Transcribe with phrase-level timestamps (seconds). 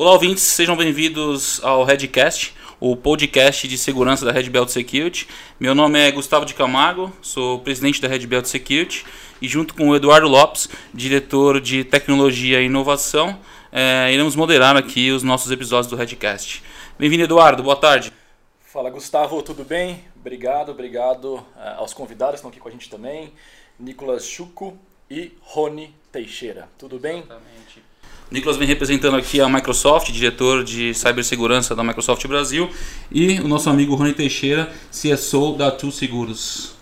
[0.00, 5.26] Olá, ouvintes, sejam bem-vindos ao Redcast, o podcast de segurança da Red Belt Security.
[5.58, 9.04] Meu nome é Gustavo de Camargo, sou presidente da Red Belt Security
[9.42, 13.40] e junto com o Eduardo Lopes, diretor de tecnologia e inovação,
[13.72, 16.62] é, iremos moderar aqui os nossos episódios do Redcast.
[16.96, 18.12] Bem-vindo, Eduardo, boa tarde.
[18.60, 20.04] Fala, Gustavo, tudo bem?
[20.14, 21.44] Obrigado, obrigado uh,
[21.78, 23.32] aos convidados que estão aqui com a gente também,
[23.76, 24.78] Nicolas Chuco
[25.10, 26.68] e Rony Teixeira.
[26.78, 27.18] Tudo bem?
[27.18, 27.87] Exatamente.
[28.30, 32.68] Nicolas vem representando aqui a Microsoft, diretor de cibersegurança da Microsoft Brasil,
[33.10, 36.76] e o nosso amigo Rony Teixeira, CSO da Tu Seguros.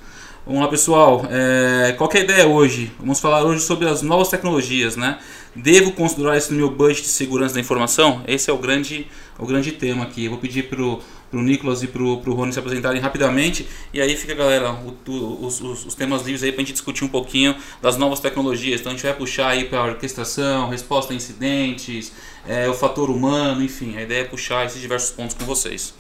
[0.45, 1.24] Vamos lá, pessoal.
[1.30, 2.90] É, qual é a ideia hoje?
[2.98, 5.18] Vamos falar hoje sobre as novas tecnologias, né?
[5.54, 8.23] Devo considerar isso no meu budget de segurança da informação?
[8.26, 9.06] Esse é o grande,
[9.38, 10.24] o grande tema aqui.
[10.24, 11.01] Eu vou pedir para o
[11.32, 13.66] Nicolas e para o Rony se apresentarem rapidamente.
[13.92, 17.04] E aí fica, galera, o, o, os, os, temas livres aí para a gente discutir
[17.04, 18.80] um pouquinho das novas tecnologias.
[18.80, 22.12] Então a gente vai puxar aí para orquestração, resposta a incidentes,
[22.46, 23.96] é, o fator humano, enfim.
[23.96, 25.95] A ideia é puxar esses diversos pontos com vocês.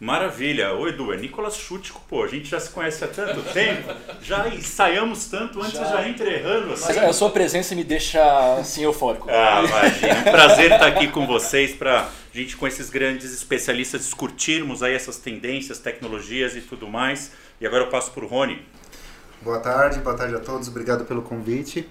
[0.00, 0.72] Maravilha.
[0.72, 4.48] Oi, Edu, é Nicolas Chútico, pô, a gente já se conhece há tanto tempo, já
[4.48, 6.86] ensaiamos tanto antes, já, já entra errando assim.
[6.86, 8.18] Mas a sua presença me deixa
[8.54, 9.28] assim eufórico.
[9.28, 10.08] Ah, imagina.
[10.08, 14.82] É um prazer estar aqui com vocês para a gente, com esses grandes especialistas, discutirmos
[14.82, 17.32] aí essas tendências, tecnologias e tudo mais.
[17.60, 18.66] E agora eu passo para o Rony.
[19.42, 21.86] Boa tarde, boa tarde a todos, obrigado pelo convite.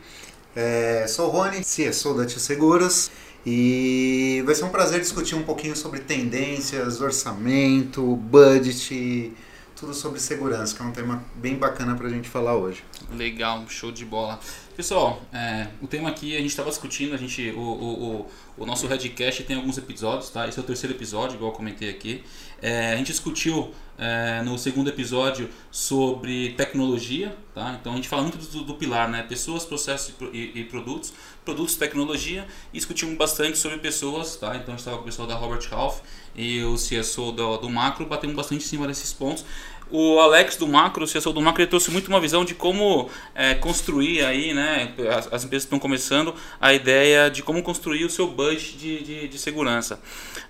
[0.55, 3.11] É, sou o Rony, CSO da Tio Seguros.
[3.45, 9.33] E vai ser um prazer discutir um pouquinho sobre tendências, orçamento, budget,
[9.75, 12.83] tudo sobre segurança, que é um tema bem bacana para a gente falar hoje.
[13.15, 14.39] Legal, show de bola.
[14.79, 18.27] Pessoal, é, o tema aqui a gente estava discutindo, a gente, o, o, o,
[18.59, 20.47] o nosso Redcast tem alguns episódios, tá?
[20.47, 22.23] Esse é o terceiro episódio, igual eu comentei aqui.
[22.61, 27.77] É, a gente discutiu é, no segundo episódio sobre tecnologia, tá?
[27.77, 29.21] Então a gente fala muito do, do pilar, né?
[29.21, 31.11] Pessoas, processos e, e, produtos,
[31.43, 34.55] produtos, tecnologia, e discutimos bastante sobre pessoas, tá?
[34.55, 35.99] Então a gente estava com o pessoal da Robert Half
[36.33, 39.43] e o CSO do, do Macro, batemos bastante em cima desses pontos.
[39.91, 43.09] O Alex do Macro, o CSO do Macro, ele trouxe muito uma visão de como
[43.33, 44.93] é, construir aí, né?
[45.09, 49.27] As, as, empresas estão começando a ideia de como construir o seu budget de, de,
[49.27, 49.99] de segurança.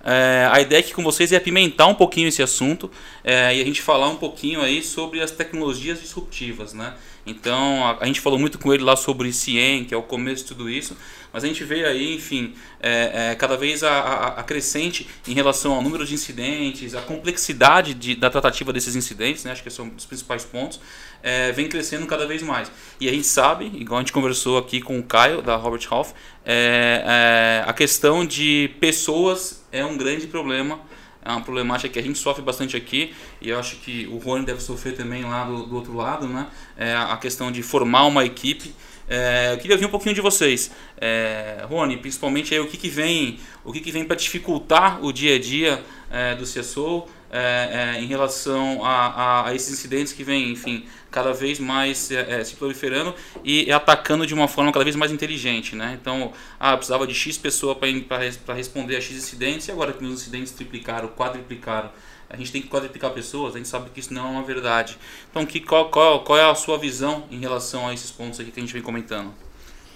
[0.03, 2.91] É, a ideia aqui com vocês é apimentar um pouquinho esse assunto
[3.23, 6.93] é, e a gente falar um pouquinho aí sobre as tecnologias disruptivas, né?
[7.25, 10.43] Então a, a gente falou muito com ele lá sobre CIEM, que é o começo
[10.43, 10.95] de tudo isso.
[11.31, 15.33] Mas a gente vê aí, enfim, é, é, cada vez a, a, a, crescente em
[15.33, 19.69] relação ao número de incidentes, a complexidade de, da tratativa desses incidentes, né, acho que
[19.69, 20.79] são um dos principais pontos,
[21.21, 22.71] é, vem crescendo cada vez mais.
[22.99, 26.13] E a gente sabe, igual a gente conversou aqui com o Caio, da Robert Half,
[26.43, 30.79] é, é, a questão de pessoas é um grande problema
[31.23, 34.45] é uma problemática que a gente sofre bastante aqui e eu acho que o Rony
[34.45, 36.47] deve sofrer também lá do, do outro lado, né?
[36.77, 38.73] É a questão de formar uma equipe.
[39.07, 40.71] É, eu queria ouvir um pouquinho de vocês,
[41.01, 45.11] é, Rony, principalmente aí, o que, que vem, o que, que vem para dificultar o
[45.11, 50.13] dia a dia é, do CSO é, é, em relação a, a, a, esses incidentes
[50.13, 53.13] que vêm, enfim, cada vez mais é, se proliferando
[53.43, 55.97] e atacando de uma forma cada vez mais inteligente, né?
[55.99, 60.21] Então, ah, precisava de X pessoa para responder a X incidentes e agora que os
[60.21, 61.91] incidentes triplicaram, quadriplicaram
[62.29, 64.99] a gente tem que quadriplicar pessoas, a gente sabe que isso não é uma verdade.
[65.31, 68.51] Então, que, qual, qual, qual é a sua visão em relação a esses pontos aqui
[68.51, 69.33] que a gente vem comentando?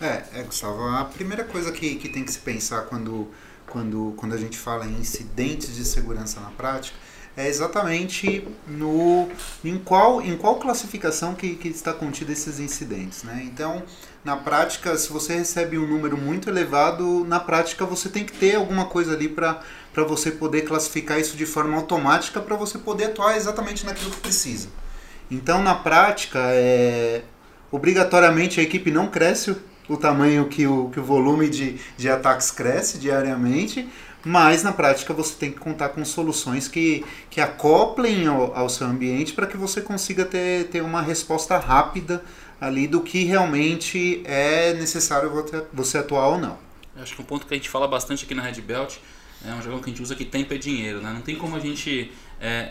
[0.02, 3.30] É, é Gustavo, a primeira coisa que, que tem que se pensar quando,
[3.68, 6.98] quando, quando a gente fala em incidentes de segurança na prática
[7.36, 9.28] é exatamente no
[9.64, 13.42] em qual em qual classificação que, que está contido esses incidentes, né?
[13.46, 13.84] Então,
[14.24, 18.56] na prática, se você recebe um número muito elevado, na prática você tem que ter
[18.56, 19.60] alguma coisa ali para
[20.08, 24.70] você poder classificar isso de forma automática para você poder atuar exatamente naquilo que precisa.
[25.30, 27.24] Então, na prática, é,
[27.72, 32.10] obrigatoriamente a equipe não cresce o, o tamanho que o, que o volume de, de
[32.10, 33.90] ataques cresce diariamente,
[34.26, 38.88] mas na prática você tem que contar com soluções que, que acoplem ao, ao seu
[38.88, 42.24] ambiente para que você consiga ter, ter uma resposta rápida
[42.60, 45.32] ali do que realmente é necessário
[45.74, 46.58] você atuar ou não.
[46.96, 48.96] acho que um ponto que a gente fala bastante aqui na Red Belt
[49.46, 51.12] é um jargão que a gente usa que tempo é dinheiro, né?
[51.12, 52.70] Não tem como a gente é,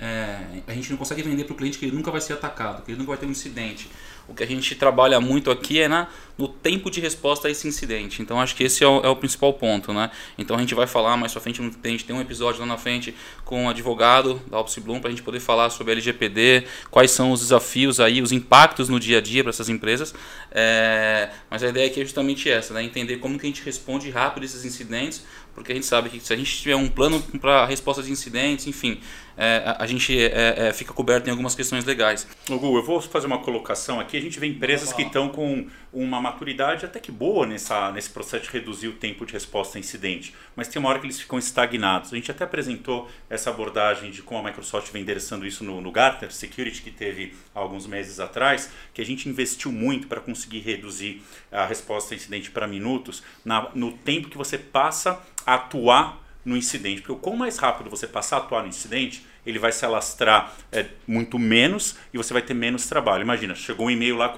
[0.56, 2.82] é, a gente não consegue vender para o cliente que ele nunca vai ser atacado,
[2.82, 3.88] que ele nunca vai ter um incidente.
[4.28, 7.66] O que a gente trabalha muito aqui é na, no tempo de resposta a esse
[7.66, 8.22] incidente.
[8.22, 9.92] Então acho que esse é o, é o principal ponto.
[9.92, 10.10] Né?
[10.38, 12.78] Então a gente vai falar mais pra frente, a gente tem um episódio lá na
[12.78, 13.14] frente
[13.44, 17.32] com um advogado da Opsi Bloom para a gente poder falar sobre LGPD, quais são
[17.32, 20.14] os desafios aí, os impactos no dia a dia para essas empresas.
[20.52, 22.82] É, mas a ideia aqui é justamente essa, né?
[22.82, 25.24] entender como que a gente responde rápido esses incidentes
[25.54, 28.66] porque a gente sabe que se a gente tiver um plano para resposta de incidentes,
[28.66, 29.00] enfim,
[29.36, 32.26] é, a, a, gente é, é, fica coberto em algumas questões legais.
[32.48, 34.16] Gu, eu vou fazer uma colocação aqui.
[34.16, 38.44] A gente vê empresas que estão com uma maturidade até que boa nessa, nesse processo
[38.44, 41.38] de reduzir o tempo de resposta a incidente, mas tem uma hora que eles ficam
[41.38, 42.12] estagnados.
[42.12, 45.90] A gente até apresentou essa abordagem de como a Microsoft vem endereçando isso no, no
[45.90, 51.22] Gartner Security, que teve alguns meses atrás, que a gente investiu muito para conseguir reduzir
[51.50, 56.56] a resposta a incidente para minutos na, no tempo que você passa a atuar no
[56.56, 57.02] incidente.
[57.02, 60.86] Porque quanto mais rápido você passar a atuar no incidente, ele vai se alastrar é,
[61.06, 63.22] muito menos e você vai ter menos trabalho.
[63.22, 64.34] Imagina, chegou um e-mail lá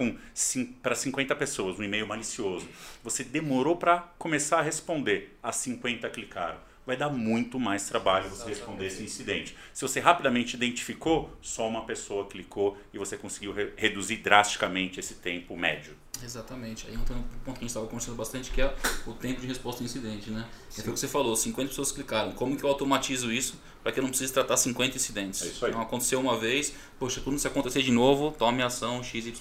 [0.82, 2.66] para 50 pessoas, um e-mail malicioso.
[3.02, 6.58] Você demorou para começar a responder, as 50 clicaram.
[6.86, 9.56] Vai dar muito mais trabalho você responder esse incidente.
[9.72, 15.14] Se você rapidamente identificou, só uma pessoa clicou e você conseguiu re reduzir drasticamente esse
[15.14, 15.96] tempo médio.
[16.22, 16.86] Exatamente.
[16.86, 18.74] Aí entrando no ponto que a gente estava conversando bastante, que é
[19.06, 20.46] o tempo de resposta ao incidente, né?
[20.76, 22.32] É foi o que você falou, 50 pessoas clicaram.
[22.32, 25.42] Como que eu automatizo isso para que eu não precise tratar 50 incidentes?
[25.42, 25.70] É isso aí.
[25.70, 29.40] Então aconteceu uma vez, poxa, quando isso acontecer de novo, tome ação XYZ.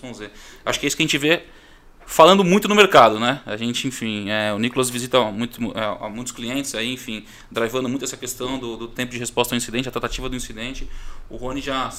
[0.66, 1.45] Acho que é isso que a gente vê
[2.06, 3.42] falando muito no mercado, né?
[3.46, 8.06] A gente, enfim, é, o Nicolas visita muito, é, muitos clientes aí, enfim, drivando muito
[8.06, 10.88] essa questão do, do, tempo de resposta ao incidente, a tratativa do incidente.
[11.30, 11.90] O Rony já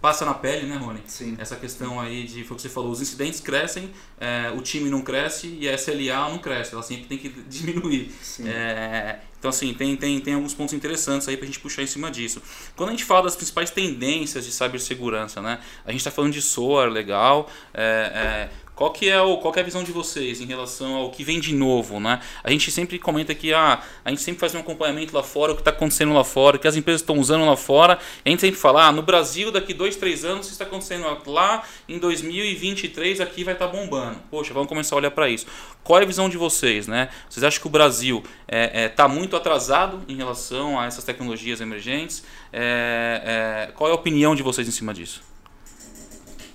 [0.00, 1.00] passa na pele, né, Rony?
[1.06, 1.36] Sim.
[1.38, 4.90] Essa questão aí de, foi o que você falou, os incidentes crescem, é, o time
[4.90, 8.12] não cresce e a SLA não cresce, ela sempre tem que diminuir.
[8.44, 11.86] É, então, assim, tem, tem, tem alguns pontos interessantes aí para a gente puxar em
[11.86, 12.40] cima disso.
[12.76, 15.58] Quando a gente fala das principais tendências de cibersegurança, né?
[15.84, 19.60] A gente está falando de SOAR, legal, é, é qual que, é o, qual é
[19.60, 22.00] a visão de vocês em relação ao que vem de novo?
[22.00, 22.18] Né?
[22.42, 25.54] A gente sempre comenta que ah, a gente sempre faz um acompanhamento lá fora, o
[25.54, 27.96] que está acontecendo lá fora, o que as empresas estão usando lá fora.
[28.26, 31.62] a gente sempre fala, ah, no Brasil, daqui dois, três anos, isso está acontecendo lá,
[31.88, 34.18] em 2023 aqui vai estar tá bombando.
[34.28, 35.46] Poxa, vamos começar a olhar para isso.
[35.84, 36.88] Qual é a visão de vocês?
[36.88, 37.08] Né?
[37.30, 41.04] Vocês acham que o Brasil está é, é, tá muito atrasado em relação a essas
[41.04, 42.24] tecnologias emergentes?
[42.52, 45.22] É, é qual é a opinião de vocês em cima disso?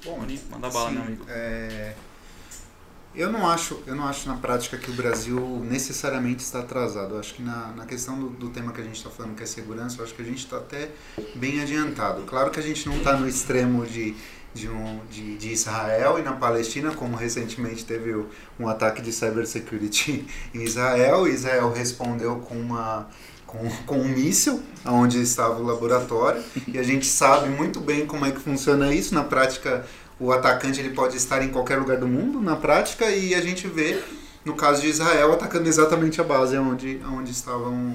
[0.03, 1.25] Bom, manda bala, sim, meu amigo.
[1.29, 1.93] É,
[3.17, 7.15] eu não acho, eu não acho na prática que o Brasil necessariamente está atrasado.
[7.15, 9.41] Eu acho que na, na questão do, do tema que a gente está falando, que
[9.41, 10.91] é segurança, eu acho que a gente está até
[11.35, 12.21] bem adiantado.
[12.23, 14.15] Claro que a gente não está no extremo de,
[14.53, 18.23] de, um, de, de, Israel e na Palestina, como recentemente teve
[18.59, 21.27] um ataque de cybersecurity em Israel.
[21.27, 23.07] Israel respondeu com uma
[23.47, 28.25] com, com um míssil, onde estava o laboratório, e a gente sabe muito bem como
[28.25, 29.15] é que funciona isso.
[29.15, 29.85] Na prática,
[30.19, 33.67] o atacante ele pode estar em qualquer lugar do mundo na prática e a gente
[33.67, 34.01] vê
[34.43, 37.93] no caso de Israel atacando exatamente a base onde, onde estavam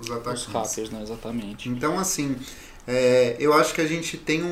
[0.00, 0.46] os atacantes.
[0.46, 1.02] Os hackers, né?
[1.02, 1.68] Exatamente.
[1.68, 2.36] Então, assim,
[2.86, 4.46] é, eu acho que a gente tem um,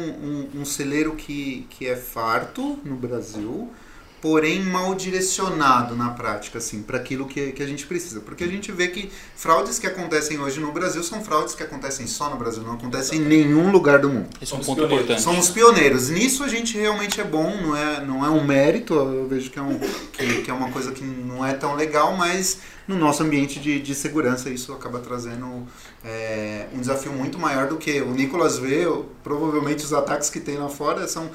[0.54, 3.70] um, um celeiro que, que é farto no Brasil,
[4.20, 8.20] porém mal direcionado na prática, assim, para aquilo que, que a gente precisa.
[8.20, 12.06] Porque a gente vê que fraudes que acontecem hoje no Brasil são fraudes que acontecem
[12.06, 14.28] só no Brasil, não acontecem em nenhum lugar do mundo.
[14.40, 15.22] Esse é um ponto importante.
[15.22, 16.10] Somos pioneiros.
[16.10, 19.58] Nisso a gente realmente é bom, não é, não é um mérito, eu vejo que
[19.58, 19.78] é, um,
[20.12, 23.80] que, que é uma coisa que não é tão legal, mas no nosso ambiente de,
[23.80, 25.66] de segurança isso acaba trazendo
[26.04, 28.84] é, um desafio muito maior do que o Nicolas vê,
[29.22, 31.30] provavelmente os ataques que tem lá fora são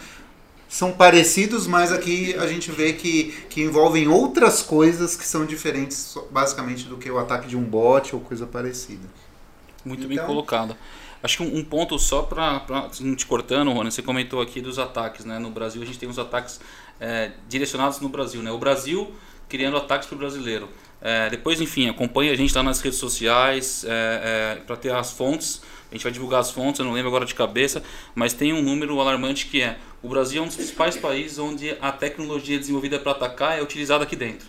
[0.67, 6.17] são parecidos, mas aqui a gente vê que, que envolvem outras coisas que são diferentes,
[6.31, 9.07] basicamente, do que o ataque de um bot ou coisa parecida.
[9.83, 10.75] Muito então, bem colocado.
[11.21, 12.59] Acho que um, ponto só para
[13.15, 15.39] te cortando, Rony, você comentou aqui dos ataques, né?
[15.39, 16.59] No Brasil a gente tem os ataques
[16.99, 18.51] é, direcionados no Brasil, né?
[18.51, 19.11] O Brasil
[19.49, 20.69] criando ataques para o brasileiro.
[21.01, 25.11] É, depois, enfim, acompanhe a gente lá nas redes sociais é, é para ter as
[25.11, 25.61] fontes
[25.95, 27.83] gente vai divulgar as fontes, eu não lembro agora de cabeça,
[28.13, 31.75] mas tem um número alarmante que é: o Brasil é um dos principais países onde
[31.81, 34.47] a tecnologia desenvolvida para atacar é utilizada aqui dentro.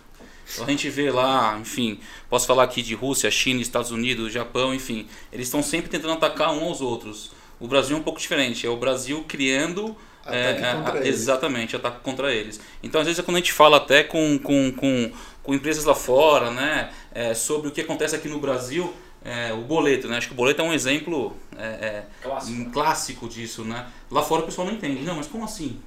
[0.53, 1.99] Então a gente vê lá, enfim,
[2.31, 6.53] posso falar aqui de Rússia, China, Estados Unidos, Japão, enfim, eles estão sempre tentando atacar
[6.53, 7.33] um aos outros.
[7.59, 12.33] O Brasil é um pouco diferente, é o Brasil criando é, é, exatamente, ataque contra
[12.33, 12.61] eles.
[12.83, 15.13] Então, às vezes, quando a gente fala até com, com, com,
[15.43, 18.93] com empresas lá fora, né, é, sobre o que acontece aqui no Brasil,
[19.27, 20.19] é, o boleto, né?
[20.19, 22.61] Acho que o boleto é um exemplo é, é, clássico.
[22.61, 23.87] Um clássico disso, né?
[24.09, 25.03] Lá fora o pessoal não entende.
[25.03, 25.81] Não, mas como assim?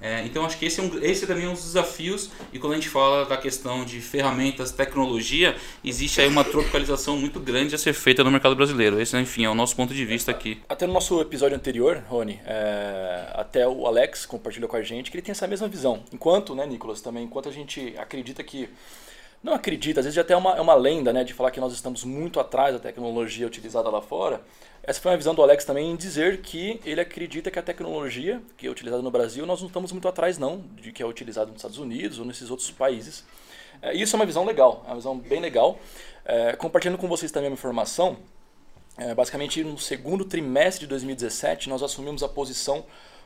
[0.00, 2.72] É, então acho que esse, é um, esse também é um dos desafios e quando
[2.72, 7.78] a gente fala da questão de ferramentas, tecnologia, existe aí uma tropicalização muito grande a
[7.78, 9.00] ser feita no mercado brasileiro.
[9.00, 10.60] Esse, enfim, é o nosso ponto de vista aqui.
[10.68, 15.16] Até no nosso episódio anterior, Rony, é, até o Alex compartilhou com a gente que
[15.16, 16.02] ele tem essa mesma visão.
[16.12, 18.68] Enquanto, né, Nicolas, também, enquanto a gente acredita que
[19.42, 21.72] não acredita, às vezes até é uma, é uma lenda né, de falar que nós
[21.72, 24.40] estamos muito atrás da tecnologia utilizada lá fora.
[24.84, 28.40] Essa foi uma visão do Alex também em dizer que ele acredita que a tecnologia
[28.56, 31.46] que é utilizada no Brasil, nós não estamos muito atrás não, de que é utilizada
[31.46, 33.24] nos Estados Unidos ou nesses outros países.
[33.80, 35.78] É, isso é uma visão legal, é uma visão bem legal.
[36.24, 38.18] É, compartilhando com vocês também uma informação,
[38.96, 42.84] é, basicamente no segundo trimestre de 2017 nós assumimos a posição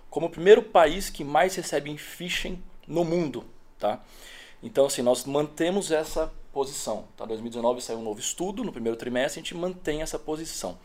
[0.09, 3.45] como o primeiro país que mais recebe em phishing no mundo,
[3.79, 4.01] tá?
[4.67, 7.05] Então assim, nós mantemos essa posição.
[7.17, 7.25] Tá?
[7.25, 10.77] 2019 saiu um novo estudo, no primeiro trimestre a gente mantém essa posição.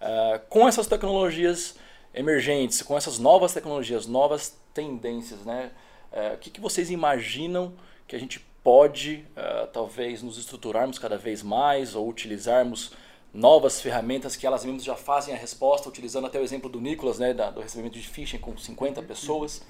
[0.00, 1.74] Uh, com essas tecnologias
[2.14, 5.72] emergentes, com essas novas tecnologias, novas tendências, né?
[6.12, 7.74] Uh, o que, que vocês imaginam
[8.06, 12.92] que a gente pode, uh, talvez, nos estruturarmos cada vez mais ou utilizarmos
[13.36, 17.18] novas ferramentas que elas mesmas já fazem a resposta, utilizando até o exemplo do Nicolas,
[17.18, 19.62] né, da, do recebimento de phishing com 50 pessoas.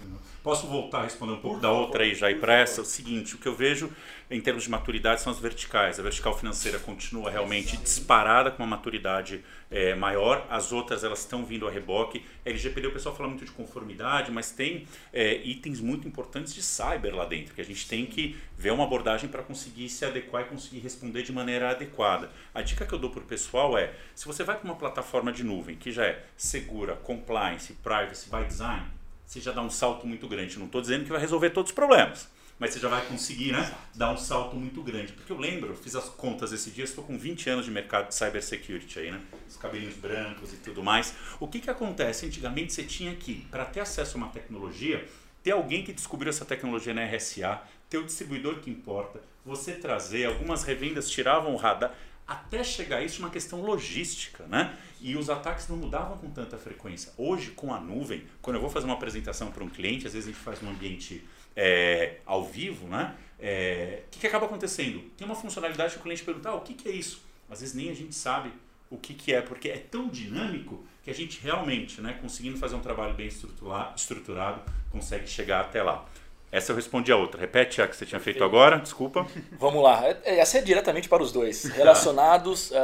[0.42, 2.82] Posso voltar a responder um pouco da outra aí já e para essa?
[2.82, 3.90] O seguinte, o que eu vejo
[4.30, 6.00] em termos de maturidade são as verticais.
[6.00, 11.44] A vertical financeira continua realmente disparada com uma maturidade é, maior, as outras elas estão
[11.44, 12.24] vindo a reboque.
[12.44, 17.14] LGPD o pessoal fala muito de conformidade, mas tem é, itens muito importantes de cyber
[17.14, 20.44] lá dentro, que a gente tem que ver uma abordagem para conseguir se adequar e
[20.46, 22.30] conseguir responder de maneira adequada.
[22.54, 25.32] A dica que eu dou para o pessoal é, se você vai para uma plataforma
[25.32, 28.86] de nuvem que já é segura, compliance, privacy by design,
[29.24, 30.58] você já dá um salto muito grande.
[30.58, 33.74] Não estou dizendo que vai resolver todos os problemas mas você já vai conseguir né,
[33.94, 35.12] dar um salto muito grande.
[35.12, 38.14] Porque eu lembro, fiz as contas esse dia, estou com 20 anos de mercado de
[38.14, 39.20] cybersecurity aí, né?
[39.48, 41.14] Os cabelinhos brancos e tudo mais.
[41.38, 42.26] O que, que acontece?
[42.26, 45.06] Antigamente você tinha que, para ter acesso a uma tecnologia,
[45.42, 47.60] ter alguém que descobriu essa tecnologia na RSA,
[47.90, 51.94] ter o distribuidor que importa, você trazer, algumas revendas tiravam o radar,
[52.26, 54.76] até chegar a isso uma questão logística, né?
[55.00, 57.12] E os ataques não mudavam com tanta frequência.
[57.16, 60.28] Hoje, com a nuvem, quando eu vou fazer uma apresentação para um cliente, às vezes
[60.28, 61.24] a gente faz um ambiente
[61.56, 63.14] é, ao vivo, né?
[63.40, 65.00] É, o que, que, acaba acontecendo?
[65.16, 67.22] Tem uma funcionalidade que o cliente pergunta, ah, o que, que é isso?
[67.50, 68.52] Às vezes nem a gente sabe
[68.90, 72.74] o que, que é, porque é tão dinâmico que a gente realmente, né, conseguindo fazer
[72.76, 74.60] um trabalho bem estruturado,
[74.90, 76.04] consegue chegar até lá.
[76.50, 77.40] Essa eu respondi a outra.
[77.40, 79.26] Repete a que você tinha feito agora, desculpa.
[79.58, 80.06] Vamos lá.
[80.06, 82.74] É, essa é diretamente para os dois, relacionados uh,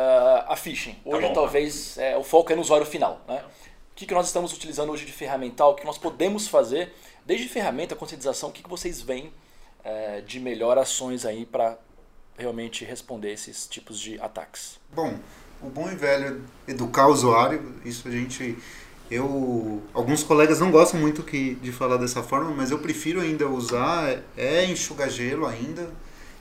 [0.47, 0.95] a phishing.
[0.95, 3.25] Tá hoje, tá talvez, é, o foco é no usuário final.
[3.27, 3.43] Né?
[3.93, 6.93] O que, que nós estamos utilizando hoje de ferramental, o que nós podemos fazer
[7.25, 9.33] Desde ferramenta, conscientização, o que, que vocês veem
[9.85, 11.79] é, de melhor ações aí para
[12.37, 14.79] realmente responder esses tipos de ataques?
[14.95, 15.15] Bom,
[15.63, 18.57] o bom e velho educar o usuário, isso a gente
[19.11, 23.47] eu alguns colegas não gostam muito que, de falar dessa forma, mas eu prefiro ainda
[23.47, 25.91] usar é enxugar gelo ainda.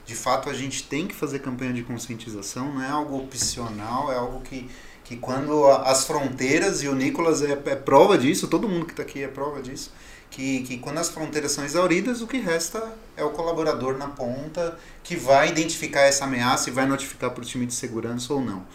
[0.04, 4.16] De fato, a gente tem que fazer campanha de conscientização, não é algo opcional, é
[4.16, 4.68] algo que,
[5.04, 9.02] que quando as fronteiras, e o Nicolas é, é prova disso, todo mundo que está
[9.02, 9.92] aqui é prova disso,
[10.32, 12.82] que, que quando as fronteiras são exauridas, o que resta
[13.16, 17.44] é o colaborador na ponta que vai identificar essa ameaça e vai notificar para o
[17.44, 18.66] time de segurança ou não.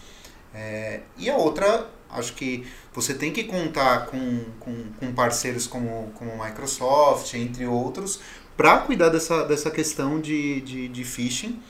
[0.54, 6.12] É, e a outra, acho que você tem que contar com, com, com parceiros como,
[6.14, 8.20] como Microsoft, entre outros,
[8.56, 11.60] para cuidar dessa, dessa questão de, de, de phishing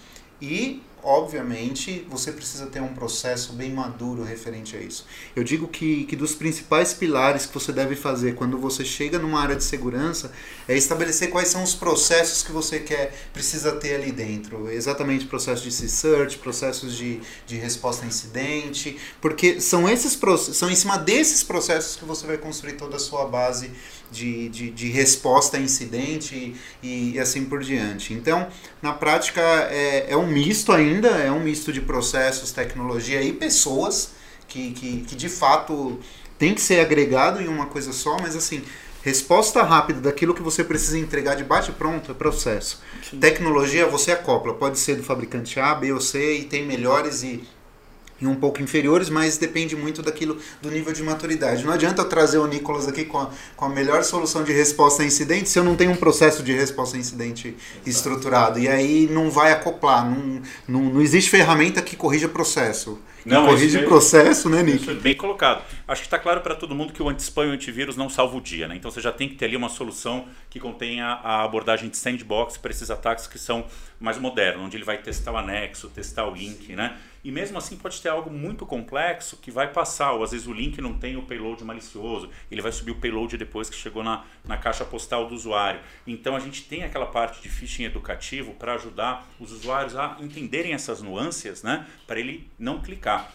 [0.41, 5.07] e obviamente, você precisa ter um processo bem maduro referente a isso.
[5.35, 9.41] Eu digo que, que dos principais pilares que você deve fazer quando você chega numa
[9.41, 10.31] área de segurança
[10.69, 14.71] é estabelecer quais são os processos que você quer, precisa ter ali dentro.
[14.71, 20.19] Exatamente processos de search, processos de, de resposta a incidente, porque são esses
[20.53, 23.71] são em cima desses processos que você vai construir toda a sua base
[24.11, 28.15] de, de, de resposta a incidente e, e, assim por diante.
[28.15, 28.49] Então,
[28.83, 34.13] na prática, é, é um misto ainda, é um misto de processos, tecnologia e pessoas
[34.47, 35.99] que, que, que de fato
[36.39, 38.63] tem que ser agregado em uma coisa só, mas assim,
[39.03, 42.81] resposta rápida daquilo que você precisa entregar de bate pronto é processo.
[43.09, 43.19] Sim.
[43.19, 47.43] Tecnologia você acopla, pode ser do fabricante A, B ou C e tem melhores e
[48.21, 51.65] e um pouco inferiores, mas depende muito daquilo do nível de maturidade.
[51.65, 55.03] Não adianta eu trazer o Nicolas aqui com a, com a melhor solução de resposta
[55.03, 57.89] a incidente se eu não tenho um processo de resposta a incidente Exato.
[57.89, 58.59] estruturado.
[58.59, 60.09] E aí não vai acoplar.
[60.09, 62.99] Não, não, não existe ferramenta que corrija processo.
[63.25, 64.93] Não, corrige processo, né, Nick?
[64.95, 65.63] bem colocado.
[65.87, 68.37] Acho que está claro para todo mundo que o anti-spam e o antivírus não salva
[68.37, 68.77] o dia, né?
[68.77, 72.57] Então você já tem que ter ali uma solução que contenha a abordagem de sandbox
[72.57, 73.67] para esses ataques que são
[74.01, 76.97] mais modernos, onde ele vai testar o anexo, testar o link, né?
[77.29, 80.53] E mesmo assim pode ter algo muito complexo que vai passar, ou às vezes o
[80.55, 84.25] link não tem o payload malicioso, ele vai subir o payload depois que chegou na,
[84.47, 85.79] na caixa postal do usuário.
[86.07, 90.73] Então a gente tem aquela parte de phishing educativo para ajudar os usuários a entenderem
[90.73, 91.87] essas nuances, né?
[92.07, 93.31] Para ele não clicar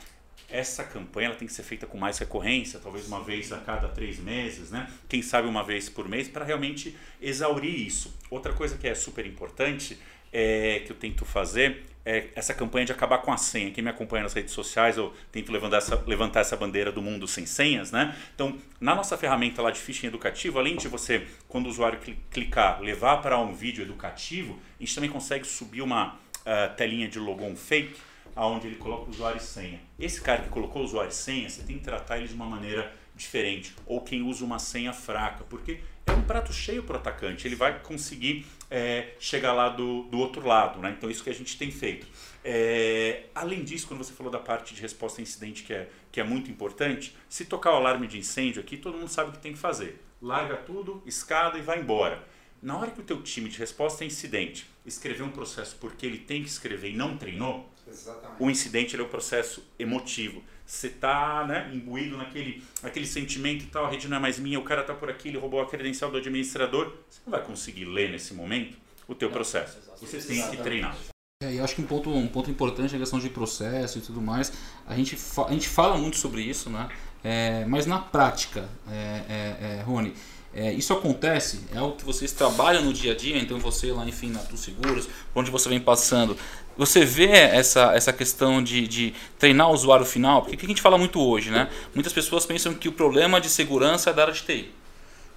[0.49, 3.89] essa campanha ela tem que ser feita com mais recorrência, talvez uma vez a cada
[3.89, 4.91] três meses, né?
[5.07, 8.11] Quem sabe uma vez por mês, para realmente exaurir isso.
[8.31, 9.99] Outra coisa que é super importante
[10.31, 13.71] é, que eu tento fazer é essa campanha de acabar com a senha.
[13.71, 17.27] Quem me acompanha nas redes sociais, eu tento levantar essa, levantar essa bandeira do mundo
[17.27, 18.15] sem senhas, né?
[18.35, 22.81] Então, na nossa ferramenta lá de phishing educativo, além de você, quando o usuário clicar,
[22.81, 27.55] levar para um vídeo educativo, a gente também consegue subir uma uh, telinha de logon
[27.55, 27.95] fake,
[28.35, 29.79] aonde ele coloca o usuário e senha.
[29.99, 32.45] Esse cara que colocou o usuário e senha, você tem que tratar ele de uma
[32.45, 33.73] maneira diferente.
[33.85, 37.47] Ou quem usa uma senha fraca, porque é um prato cheio para o atacante.
[37.47, 40.79] Ele vai conseguir é, chegar lá do, do outro lado.
[40.79, 40.95] Né?
[40.97, 42.07] Então, isso que a gente tem feito.
[42.43, 46.19] É, além disso, quando você falou da parte de resposta a incidente, que é, que
[46.19, 49.37] é muito importante, se tocar o alarme de incêndio aqui, todo mundo sabe o que
[49.37, 50.01] tem que fazer.
[50.19, 52.27] Larga tudo, escada e vai embora.
[52.63, 56.17] Na hora que o teu time de resposta a incidente escrever um processo porque ele
[56.17, 58.41] tem que escrever e não treinou, Exatamente.
[58.41, 60.43] o incidente é o processo emotivo.
[60.65, 64.59] Você está né, imbuído naquele, naquele sentimento e tal, a rede não é mais minha,
[64.59, 66.93] o cara está por aqui, ele roubou a credencial do administrador.
[67.09, 69.77] Você não vai conseguir ler nesse momento o teu processo.
[69.99, 70.95] Você tem que treinar.
[71.43, 74.01] É, eu acho que um ponto, um ponto importante é a questão de processo e
[74.01, 74.53] tudo mais.
[74.87, 76.89] A gente, a gente fala muito sobre isso, né?
[77.23, 80.13] É, mas na prática, é, é, é Rony,
[80.53, 84.07] é, isso acontece, é algo que vocês trabalham no dia a dia, então você lá,
[84.07, 86.37] enfim, na Tu Seguros, onde você vem passando,
[86.77, 90.69] você vê essa, essa questão de, de treinar o usuário final, porque o que a
[90.69, 91.69] gente fala muito hoje, né?
[91.93, 94.82] Muitas pessoas pensam que o problema de segurança é da área de TI.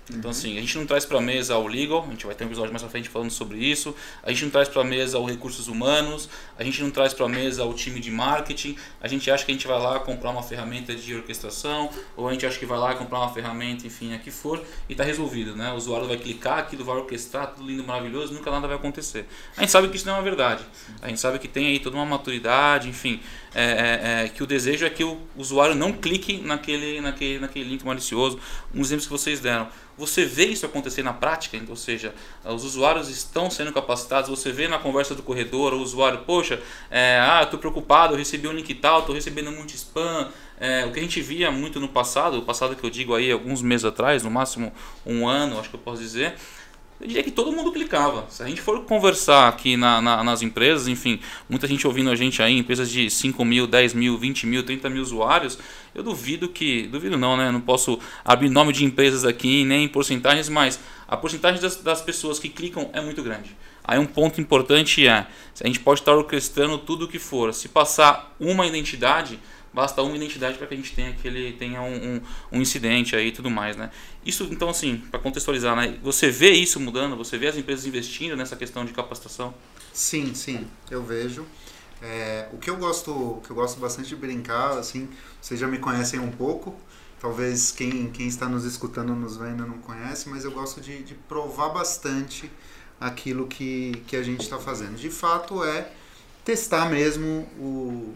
[0.09, 2.45] Então, assim, a gente não traz para a mesa o legal, a gente vai ter
[2.45, 3.95] um episódio mais à frente falando sobre isso.
[4.23, 7.27] A gente não traz para a mesa os recursos humanos, a gente não traz para
[7.27, 8.77] a mesa o time de marketing.
[9.01, 12.33] A gente acha que a gente vai lá comprar uma ferramenta de orquestração, ou a
[12.33, 15.57] gente acha que vai lá comprar uma ferramenta, enfim, a que for, e está resolvido,
[15.57, 15.73] né?
[15.73, 19.27] O usuário vai clicar, aquilo vai orquestrar, tudo lindo, maravilhoso, nunca nada vai acontecer.
[19.57, 20.63] A gente sabe que isso não é uma verdade.
[21.03, 23.21] A gente sabe que tem aí toda uma maturidade, enfim,
[23.59, 27.65] é, é, é, que o desejo é que o usuário não clique naquele, naquele, naquele
[27.71, 28.39] link malicioso.
[28.75, 29.67] Um exemplo que vocês deram.
[29.97, 34.69] Você vê isso acontecer na prática, ou seja, os usuários estão sendo capacitados, você vê
[34.69, 36.61] na conversa do corredor, o usuário, poxa,
[36.91, 40.29] é, ah, estou preocupado, eu recebi um link tal, estou recebendo muito spam.
[40.59, 43.33] É, o que a gente via muito no passado, o passado que eu digo aí
[43.33, 44.71] alguns meses atrás, no máximo
[45.05, 46.35] um ano, acho que eu posso dizer,
[47.01, 48.27] eu diria que todo mundo clicava.
[48.31, 52.17] Se a gente for conversar aqui na, na, nas empresas, enfim, muita gente ouvindo a
[52.17, 55.59] gente aí, empresas de 5 mil, 10 mil, 20 mil, 30 mil usuários,
[55.95, 56.87] eu duvido que.
[56.87, 57.51] Duvido não, né?
[57.51, 62.39] Não posso abrir nome de empresas aqui, nem porcentagens, mas a porcentagem das, das pessoas
[62.39, 63.55] que clicam é muito grande.
[63.85, 65.27] Aí um ponto importante é,
[65.63, 67.55] a gente pode estar orquestrando tudo o que for.
[67.55, 69.39] Se passar uma identidade,
[69.77, 73.15] basta uma identidade para que a gente tenha que ele tenha um, um, um, incidente
[73.15, 73.91] aí e tudo mais, né?
[74.25, 75.99] Isso, então, assim, para contextualizar, né?
[76.03, 77.15] Você vê isso mudando?
[77.15, 79.53] Você vê as empresas investindo nessa questão de capacitação?
[79.93, 81.45] Sim, sim, eu vejo.
[82.01, 85.11] É, o que eu gosto, que eu gosto bastante de brincar, assim,
[85.43, 86.75] vocês já me conhecem um pouco.
[87.21, 91.15] Talvez quem, quem está nos escutando, nos vendo, não conhece, mas eu gosto de, de
[91.15, 92.51] provar bastante
[92.99, 94.97] aquilo que, que a gente está fazendo.
[94.97, 95.93] De fato, é
[96.47, 98.15] testar mesmo o,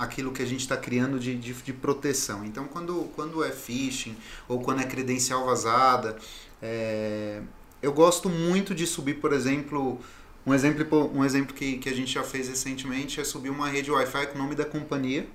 [0.00, 2.42] aquilo que a gente está criando de, de, de, proteção.
[2.42, 4.16] Então, quando, quando é phishing
[4.48, 6.16] ou quando é credencial vazada,
[6.62, 7.42] é,
[7.82, 10.00] eu gosto muito de subir, por exemplo,
[10.46, 13.90] um exemplo, um exemplo que, que a gente já fez recentemente é subir uma rede
[13.90, 15.28] Wi-Fi com o nome da companhia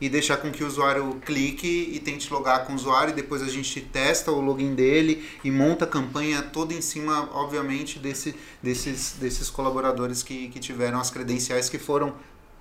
[0.00, 3.42] e deixar com que o usuário clique e tente logar com o usuário e depois
[3.42, 8.36] a gente testa o login dele e monta a campanha toda em cima, obviamente, desse,
[8.62, 12.14] desses, desses colaboradores que, que tiveram as credenciais que foram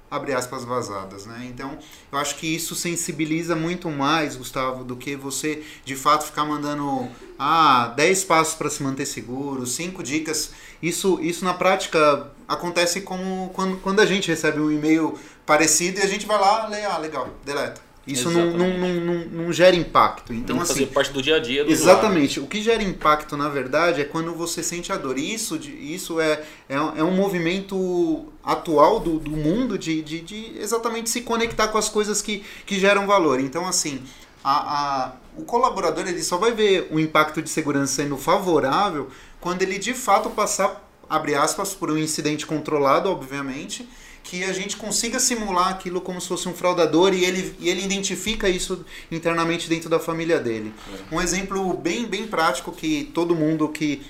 [0.10, 1.48] abre aspas vazadas, né?
[1.50, 1.78] Então,
[2.12, 7.10] eu acho que isso sensibiliza muito mais, Gustavo, do que você de fato ficar mandando
[7.38, 10.52] ah, 10 passos para se manter seguro, 5 dicas.
[10.82, 16.04] Isso isso na prática acontece como quando, quando a gente recebe um e-mail parecido e
[16.04, 17.82] a gente vai lá, lê, ah, legal, deleta.
[18.08, 20.32] Isso não, não, não, não, gera impacto.
[20.32, 22.40] Então, assim, fazer parte do dia a dia do Exatamente.
[22.40, 25.18] O que gera impacto, na verdade, é quando você sente a dor.
[25.18, 31.10] Isso, isso é, é, é um movimento atual do, do mundo de, de, de, exatamente
[31.10, 33.40] se conectar com as coisas que, que geram valor.
[33.40, 34.00] Então, assim,
[34.44, 39.10] a, a, o colaborador ele só vai ver o impacto de segurança sendo favorável
[39.42, 43.90] quando ele de fato passar, abre aspas, por um incidente controlado, obviamente,
[44.26, 47.86] que a gente consiga simular aquilo como se fosse um fraudador e ele, e ele
[47.86, 50.74] identifica isso internamente dentro da família dele.
[51.12, 51.16] É.
[51.16, 54.02] Um exemplo bem, bem prático que todo mundo que,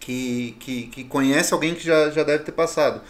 [0.00, 3.00] que, que, que conhece alguém que já, já deve ter passado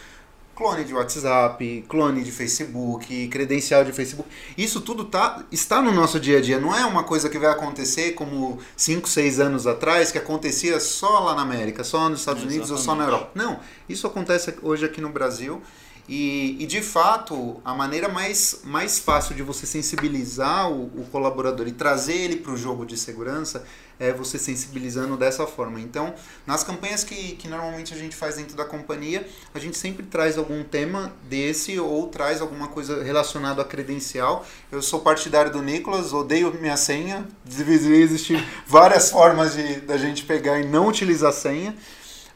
[0.55, 4.29] clone de WhatsApp, clone de Facebook, credencial de Facebook.
[4.57, 6.59] Isso tudo tá, está no nosso dia a dia.
[6.59, 11.21] Não é uma coisa que vai acontecer como 5, 6 anos atrás, que acontecia só
[11.21, 12.89] lá na América, só nos Estados Unidos Exatamente.
[12.89, 13.31] ou só na Europa.
[13.37, 15.63] Não, isso acontece hoje aqui no Brasil.
[16.09, 21.69] E, e, de fato, a maneira mais, mais fácil de você sensibilizar o, o colaborador
[21.69, 23.63] e trazer ele para o jogo de segurança
[24.01, 25.81] é você sensibilizando dessa forma.
[25.81, 26.15] Então,
[26.47, 30.39] nas campanhas que, que normalmente a gente faz dentro da companhia, a gente sempre traz
[30.39, 34.47] algum tema desse ou traz alguma coisa relacionada a credencial.
[34.71, 37.27] Eu sou partidário do Nicolas, odeio minha senha.
[37.47, 41.75] Existem várias formas de da gente pegar e não utilizar senha.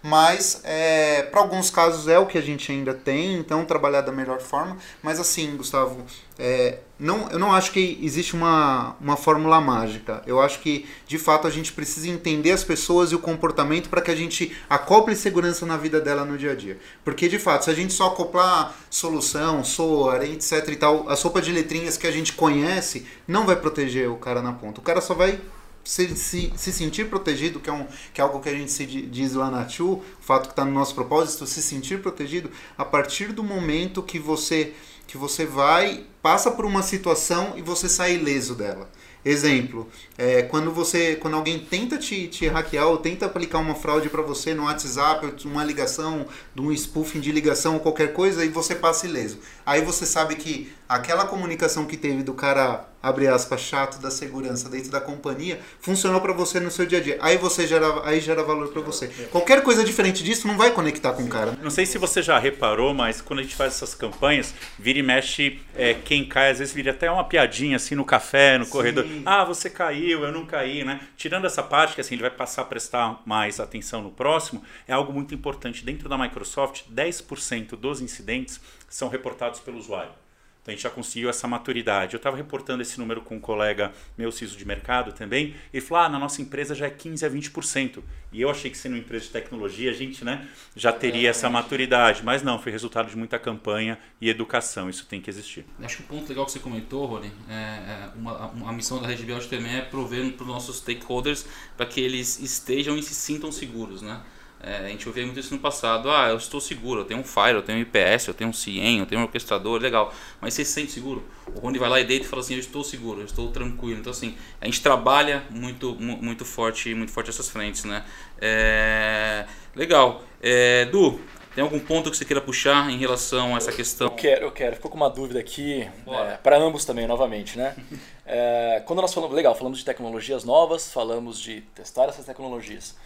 [0.03, 4.11] Mas é, para alguns casos é o que a gente ainda tem, então trabalhar da
[4.11, 4.77] melhor forma.
[5.03, 6.05] Mas assim, Gustavo,
[6.39, 10.23] é, não, eu não acho que existe uma, uma fórmula mágica.
[10.27, 14.01] Eu acho que, de fato, a gente precisa entender as pessoas e o comportamento para
[14.01, 16.79] que a gente acople segurança na vida dela no dia a dia.
[17.05, 21.41] Porque, de fato, se a gente só acoplar solução, SOAR, etc e tal, a sopa
[21.41, 24.81] de letrinhas que a gente conhece, não vai proteger o cara na ponta.
[24.81, 25.41] O cara só vai
[25.85, 28.87] se, se, se sentir protegido, que é, um, que é algo que a gente se
[28.87, 32.85] diz lá na TU, o fato que está no nosso propósito, se sentir protegido a
[32.85, 34.75] partir do momento que você
[35.07, 38.89] que você vai, passa por uma situação e você sai ileso dela.
[39.25, 39.87] Exemplo,
[40.19, 44.21] é, quando você, quando alguém tenta te, te hackear ou tenta aplicar uma fraude para
[44.21, 48.75] você no WhatsApp, uma ligação, de um spoofing de ligação ou qualquer coisa, e você
[48.75, 49.39] passa ileso.
[49.65, 54.69] Aí você sabe que aquela comunicação que teve do cara, abre aspas, chato da segurança
[54.69, 57.19] dentro da companhia, funcionou para você no seu dia a dia.
[57.21, 59.09] Aí você gera, aí gera valor para você.
[59.31, 61.59] Qualquer coisa diferente disso não vai conectar com o cara.
[61.63, 65.03] Não sei se você já reparou, mas quando a gente faz essas campanhas, vira e
[65.03, 68.71] mexe, é, quem cai, às vezes vira até uma piadinha assim no café, no Sim.
[68.71, 69.07] corredor.
[69.25, 71.01] Ah, você caiu, eu não caí, né?
[71.17, 74.93] Tirando essa parte que assim, ele vai passar a prestar mais atenção no próximo, é
[74.93, 75.85] algo muito importante.
[75.85, 80.22] Dentro da Microsoft, 10% dos incidentes são reportados pelo usuário.
[80.63, 82.15] Então a gente já conseguiu essa maturidade.
[82.15, 85.57] Eu estava reportando esse número com um colega meu, CISO de mercado também.
[85.75, 88.03] Ele falou: ah, na nossa empresa já é 15% a 20%.
[88.33, 91.51] E eu achei que sendo uma empresa de tecnologia, a gente né, já teria essa
[91.51, 92.23] maturidade.
[92.25, 94.89] Mas não, foi resultado de muita campanha e educação.
[94.89, 95.67] Isso tem que existir.
[95.83, 99.09] Acho que o ponto legal que você comentou, Rony, é, é uma, uma missão da
[99.09, 101.45] Red Belt também é prover para os nossos stakeholders
[101.77, 104.01] para que eles estejam e se sintam seguros.
[104.01, 104.21] Né?
[104.63, 106.09] É, a gente ouvia muito isso no passado.
[106.09, 108.53] Ah, eu estou seguro, eu tenho um Fire, eu tenho um IPS, eu tenho um
[108.53, 110.15] CIEM, eu tenho um orquestrador, legal.
[110.41, 111.25] Mas você se sente seguro?
[111.55, 113.99] O Rony vai lá e deita e fala assim, eu estou seguro, eu estou tranquilo.
[113.99, 118.05] Então assim, a gente trabalha muito, muito forte, muito forte essas frentes, né?
[118.41, 119.47] É...
[119.75, 120.23] Legal.
[120.41, 120.85] É...
[120.87, 121.21] Du,
[121.55, 124.07] tem algum ponto que você queira puxar em relação a essa questão?
[124.07, 124.77] Eu quero, eu quero.
[124.77, 127.77] Ficou com uma dúvida aqui, é, para ambos também, novamente, né?
[128.25, 132.97] é, quando nós falamos, legal, falamos de tecnologias novas, falamos de testar essas tecnologias.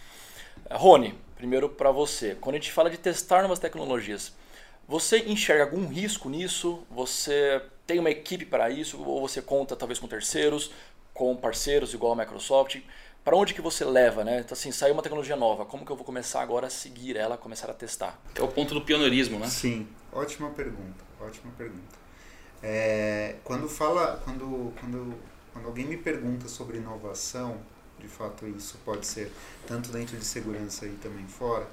[0.71, 2.35] Rony, primeiro para você.
[2.41, 4.33] Quando a gente fala de testar novas tecnologias,
[4.87, 6.83] você enxerga algum risco nisso?
[6.89, 9.01] Você tem uma equipe para isso?
[9.01, 10.71] Ou você conta talvez com terceiros,
[11.13, 12.81] com parceiros igual a Microsoft?
[13.23, 14.39] Para onde que você leva, né?
[14.39, 17.37] Então, assim, saiu uma tecnologia nova, como que eu vou começar agora a seguir ela,
[17.37, 18.17] começar a testar?
[18.33, 19.47] É o ponto do pioneirismo, né?
[19.47, 21.97] Sim, ótima pergunta, ótima pergunta.
[22.63, 25.13] É, quando fala, quando, quando,
[25.51, 27.57] quando alguém me pergunta sobre inovação,
[27.99, 29.31] de fato isso pode ser
[29.65, 31.67] tanto dentro de segurança e também fora,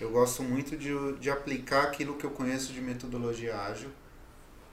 [0.00, 3.90] eu gosto muito de, de aplicar aquilo que eu conheço de metodologia ágil,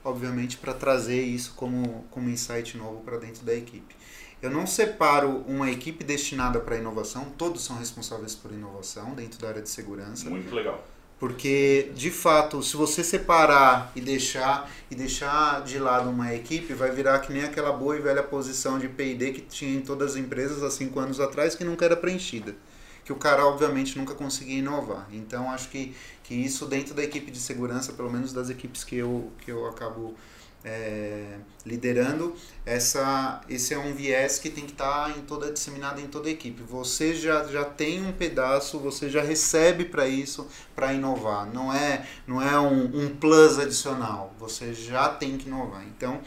[0.04, 3.94] obviamente para trazer isso como, como insight novo para dentro da equipe.
[4.40, 9.48] Eu não separo uma equipe destinada para inovação, todos são responsáveis por inovação dentro da
[9.48, 10.30] área de segurança.
[10.30, 10.84] Muito legal.
[11.18, 16.90] Porque, de fato, se você separar e deixar e deixar de lado uma equipe, vai
[16.90, 20.16] virar que nem aquela boa e velha posição de P&D que tinha em todas as
[20.16, 22.54] empresas há cinco anos atrás que nunca era preenchida.
[23.02, 25.08] Que o cara, obviamente, nunca conseguia inovar.
[25.10, 28.96] Então, acho que, que isso dentro da equipe de segurança, pelo menos das equipes que
[28.96, 30.14] eu, que eu acabo
[30.66, 36.00] é, liderando, essa, esse é um viés que tem que estar tá em toda disseminado
[36.00, 36.60] em toda a equipe.
[36.64, 41.46] Você já, já tem um pedaço, você já recebe para isso, para inovar.
[41.46, 45.84] Não é, não é um, um plus adicional, você já tem que inovar.
[45.86, 46.20] Então,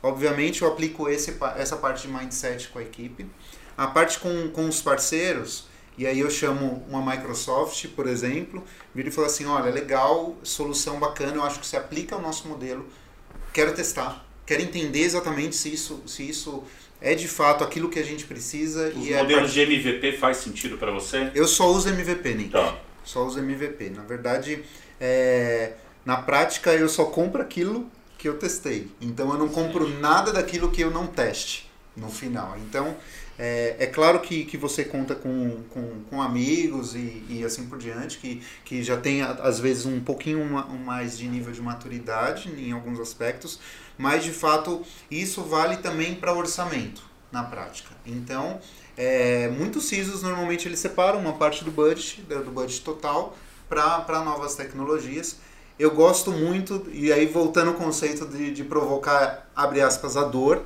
[0.00, 3.28] obviamente, eu aplico esse, essa parte de mindset com a equipe.
[3.76, 5.66] A parte com, com os parceiros,
[5.98, 8.62] e aí eu chamo uma Microsoft, por exemplo,
[8.94, 12.46] vira e fala assim, olha, legal, solução bacana, eu acho que se aplica ao nosso
[12.46, 12.86] modelo,
[13.52, 16.64] quero testar, quero entender exatamente se isso, se isso
[17.00, 18.88] é de fato aquilo que a gente precisa.
[18.88, 21.30] Os e é modelos é de MVP faz sentido para você?
[21.34, 22.50] Eu só uso MVP, Nick.
[22.50, 22.76] Tá.
[23.04, 23.90] Só uso MVP.
[23.90, 24.62] Na verdade,
[25.00, 25.72] é...
[26.04, 28.88] na prática eu só compro aquilo que eu testei.
[29.00, 32.56] Então eu não compro nada daquilo que eu não teste no final.
[32.58, 32.96] Então
[33.42, 37.78] é, é claro que, que você conta com, com, com amigos e, e assim por
[37.78, 40.44] diante, que, que já tem às vezes um pouquinho
[40.84, 43.58] mais de nível de maturidade em alguns aspectos,
[43.96, 47.88] mas de fato isso vale também para orçamento na prática.
[48.04, 48.60] Então,
[48.94, 53.34] é, muitos CISOs normalmente eles separam uma parte do budget, do budget total,
[53.70, 55.38] para novas tecnologias.
[55.78, 60.62] Eu gosto muito, e aí voltando ao conceito de, de provocar, abre aspas, a dor,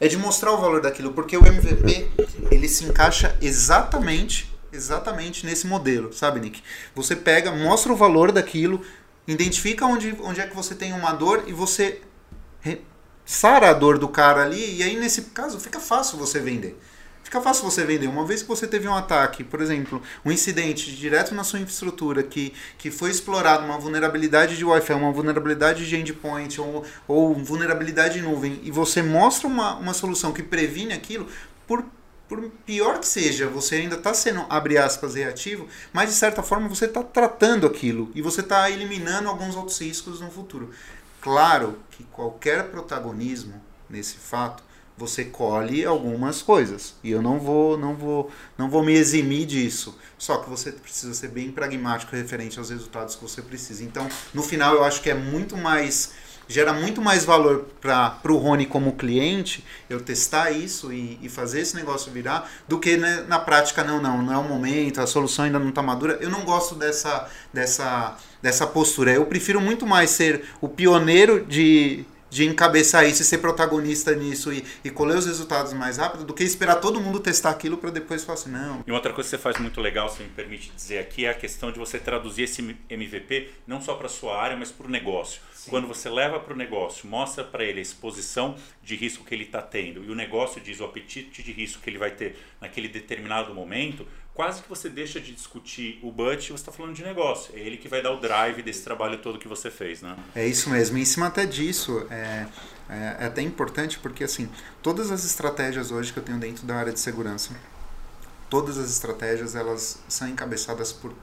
[0.00, 2.10] é de mostrar o valor daquilo, porque o MVP
[2.50, 6.62] ele se encaixa exatamente, exatamente nesse modelo, sabe, Nick?
[6.94, 8.80] Você pega, mostra o valor daquilo,
[9.28, 12.00] identifica onde, onde é que você tem uma dor e você
[13.30, 16.76] sara a dor do cara ali, e aí nesse caso fica fácil você vender.
[17.30, 18.08] Fica fácil você vender.
[18.08, 22.24] Uma vez que você teve um ataque, por exemplo, um incidente direto na sua infraestrutura
[22.24, 28.14] que, que foi explorado uma vulnerabilidade de Wi-Fi, uma vulnerabilidade de endpoint ou, ou vulnerabilidade
[28.14, 31.28] de nuvem, e você mostra uma, uma solução que previne aquilo,
[31.66, 31.84] por
[32.28, 36.68] por pior que seja, você ainda está sendo, abre aspas, reativo, mas de certa forma
[36.68, 40.70] você está tratando aquilo e você está eliminando alguns outros riscos no futuro.
[41.20, 44.62] Claro que qualquer protagonismo nesse fato
[45.00, 46.94] você colhe algumas coisas.
[47.02, 49.98] E eu não vou não vou não vou me eximir disso.
[50.18, 53.82] Só que você precisa ser bem pragmático referente aos resultados que você precisa.
[53.82, 56.12] Então no final eu acho que é muito mais
[56.46, 61.60] gera muito mais valor para o Rony como cliente eu testar isso e, e fazer
[61.60, 65.06] esse negócio virar do que né, na prática não não não é o momento a
[65.06, 66.18] solução ainda não está madura.
[66.20, 69.12] Eu não gosto dessa dessa dessa postura.
[69.12, 74.52] Eu prefiro muito mais ser o pioneiro de de encabeçar isso e ser protagonista nisso
[74.52, 77.90] e, e colher os resultados mais rápido do que esperar todo mundo testar aquilo para
[77.90, 78.84] depois falar assim, não.
[78.86, 81.34] E outra coisa que você faz muito legal, se me permite dizer aqui, é a
[81.34, 85.40] questão de você traduzir esse MVP não só para sua área, mas para o negócio.
[85.52, 85.70] Sim.
[85.70, 89.44] Quando você leva para o negócio, mostra para ele a exposição de risco que ele
[89.44, 92.88] está tendo e o negócio diz o apetite de risco que ele vai ter naquele
[92.88, 94.06] determinado momento,
[94.40, 97.54] quase que você deixa de discutir o Butch e você está falando de negócio.
[97.54, 100.16] É ele que vai dar o drive desse trabalho todo que você fez, né?
[100.34, 100.96] É isso mesmo.
[100.96, 102.46] Em cima até disso, é,
[102.88, 104.48] é, é até importante porque, assim,
[104.80, 107.54] todas as estratégias hoje que eu tenho dentro da área de segurança,
[108.48, 111.14] todas as estratégias, elas são encabeçadas por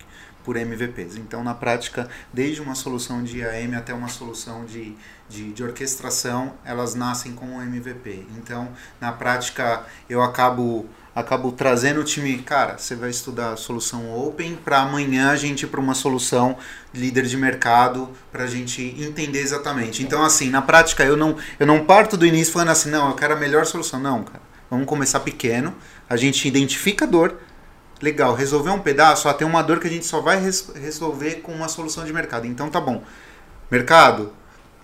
[0.47, 1.17] por MVPs.
[1.17, 4.95] Então, na prática, desde uma solução de AM até uma solução de,
[5.27, 8.25] de, de, orquestração, elas nascem com um MVP.
[8.37, 10.85] Então, na prática, eu acabo
[11.17, 15.63] acabo trazendo o time, cara, você vai estudar a solução open para amanhã a gente
[15.63, 16.55] ir para uma solução
[16.93, 20.03] líder de mercado para a gente entender exatamente.
[20.03, 23.15] Então, assim, na prática eu não eu não parto do início falando assim, não, eu
[23.15, 24.41] quero a melhor solução, não, cara.
[24.69, 25.73] Vamos começar pequeno,
[26.07, 27.39] a gente identifica a dor,
[27.99, 31.37] legal, resolver um pedaço, só tem uma dor que a gente só vai res resolver
[31.37, 32.45] com uma solução de mercado.
[32.45, 33.03] Então, tá bom.
[33.71, 34.31] Mercado,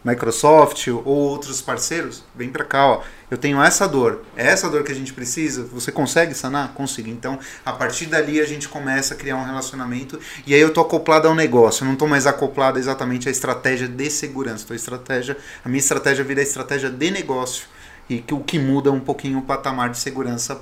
[0.03, 3.01] Microsoft ou outros parceiros, vem para cá, ó.
[3.31, 5.63] Eu tenho essa dor, é essa dor que a gente precisa.
[5.65, 6.73] Você consegue sanar?
[6.73, 7.09] Consigo.
[7.09, 10.81] Então, a partir dali a gente começa a criar um relacionamento e aí eu tô
[10.81, 11.83] acoplado ao negócio.
[11.83, 14.67] Eu não tô mais acoplado exatamente à estratégia de segurança.
[14.67, 17.65] Tô estratégia, a minha estratégia vira a estratégia de negócio
[18.09, 20.59] e que o que muda um pouquinho o patamar de segurança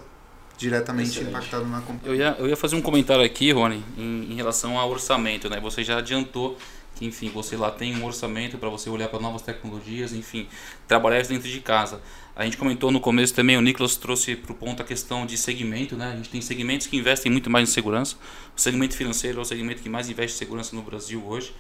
[0.58, 1.30] diretamente Excelente.
[1.32, 2.02] impactado na companhia.
[2.06, 5.60] Eu ia, eu ia fazer um comentário aqui, Rony, em, em relação ao orçamento, né?
[5.60, 6.56] Você já adiantou
[7.02, 10.48] que enfim você lá tem um orçamento para você olhar para novas tecnologias, enfim,
[10.88, 12.00] trabalhar isso dentro de casa.
[12.36, 15.36] A gente comentou no começo também, o Nicolas trouxe para o ponto a questão de
[15.36, 16.12] segmento, né?
[16.14, 18.16] A gente tem segmentos que investem muito mais em segurança.
[18.56, 21.52] O segmento financeiro é o segmento que mais investe em segurança no Brasil hoje.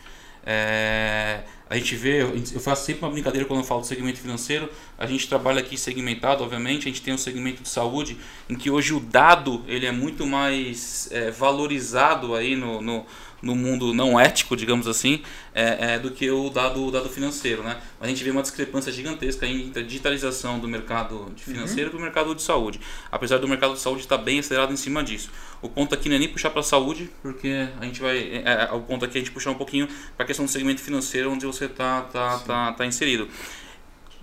[0.43, 4.69] É, a gente vê, eu faço sempre uma brincadeira quando eu falo do segmento financeiro.
[4.97, 6.87] A gente trabalha aqui segmentado, obviamente.
[6.87, 8.17] A gente tem um segmento de saúde
[8.49, 13.05] em que hoje o dado ele é muito mais é, valorizado aí no, no
[13.41, 15.21] no mundo não ético, digamos assim,
[15.53, 17.63] é, é, do que o dado, o dado financeiro.
[17.63, 17.77] Né?
[17.99, 21.95] A gente vê uma discrepância gigantesca entre a digitalização do mercado financeiro uhum.
[21.95, 22.79] e do mercado de saúde.
[23.11, 25.31] Apesar do mercado de saúde estar bem acelerado em cima disso.
[25.61, 28.17] O ponto aqui não é nem puxar para a saúde, porque a gente vai.
[28.17, 30.51] É, é, o ponto aqui é a gente puxar um pouquinho para a questão do
[30.51, 33.27] segmento financeiro onde você está tá, tá, tá inserido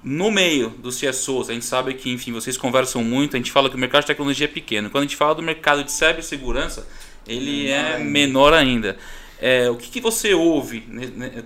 [0.02, 3.68] no meio dos CSOs, a gente sabe que, enfim, vocês conversam muito, a gente fala
[3.68, 4.90] que o mercado de tecnologia é pequeno.
[4.90, 6.86] Quando a gente fala do mercado de cibersegurança,
[7.28, 8.96] ele é menor ainda.
[9.40, 10.80] É, o que, que você ouve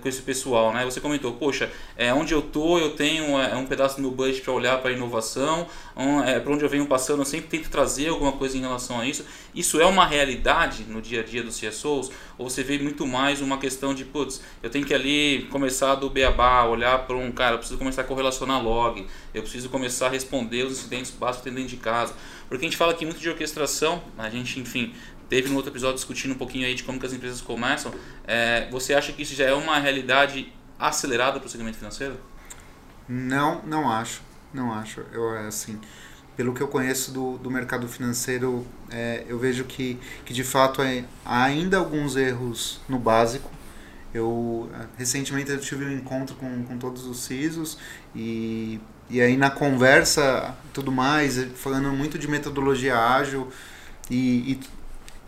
[0.01, 0.73] com esse pessoal?
[0.73, 0.83] Né?
[0.83, 4.51] Você comentou, poxa, é, onde eu tô, eu tenho é, um pedaço no budget para
[4.51, 8.09] olhar para a inovação, um, é, para onde eu venho passando, eu sempre tento trazer
[8.09, 9.23] alguma coisa em relação a isso.
[9.53, 12.09] Isso é uma realidade no dia a dia dos CSOs?
[12.35, 16.09] Ou você vê muito mais uma questão de, putz, eu tenho que ali começar do
[16.09, 20.09] beabá, olhar para um cara, eu preciso começar a correlacionar log, eu preciso começar a
[20.09, 22.15] responder os incidentes básicos dentro de casa.
[22.49, 24.93] Porque a gente fala aqui muito de orquestração, a gente, enfim,
[25.33, 27.91] teve no outro episódio discutindo um pouquinho aí de como que as empresas começam.
[28.23, 32.17] É, você acha que isso já é uma realidade acelerada para o segmento financeiro?
[33.09, 34.21] Não, não acho.
[34.53, 35.01] Não acho.
[35.11, 35.81] Eu, é, assim,
[36.37, 40.83] pelo que eu conheço do, do mercado financeiro, é, eu vejo que, que de fato
[40.83, 43.49] é, há ainda alguns erros no básico.
[44.13, 44.69] Eu
[44.99, 47.79] recentemente eu tive um encontro com, com todos os CISOs
[48.15, 53.51] e, e aí na conversa tudo mais, falando muito de metodologia ágil
[54.11, 54.59] e, e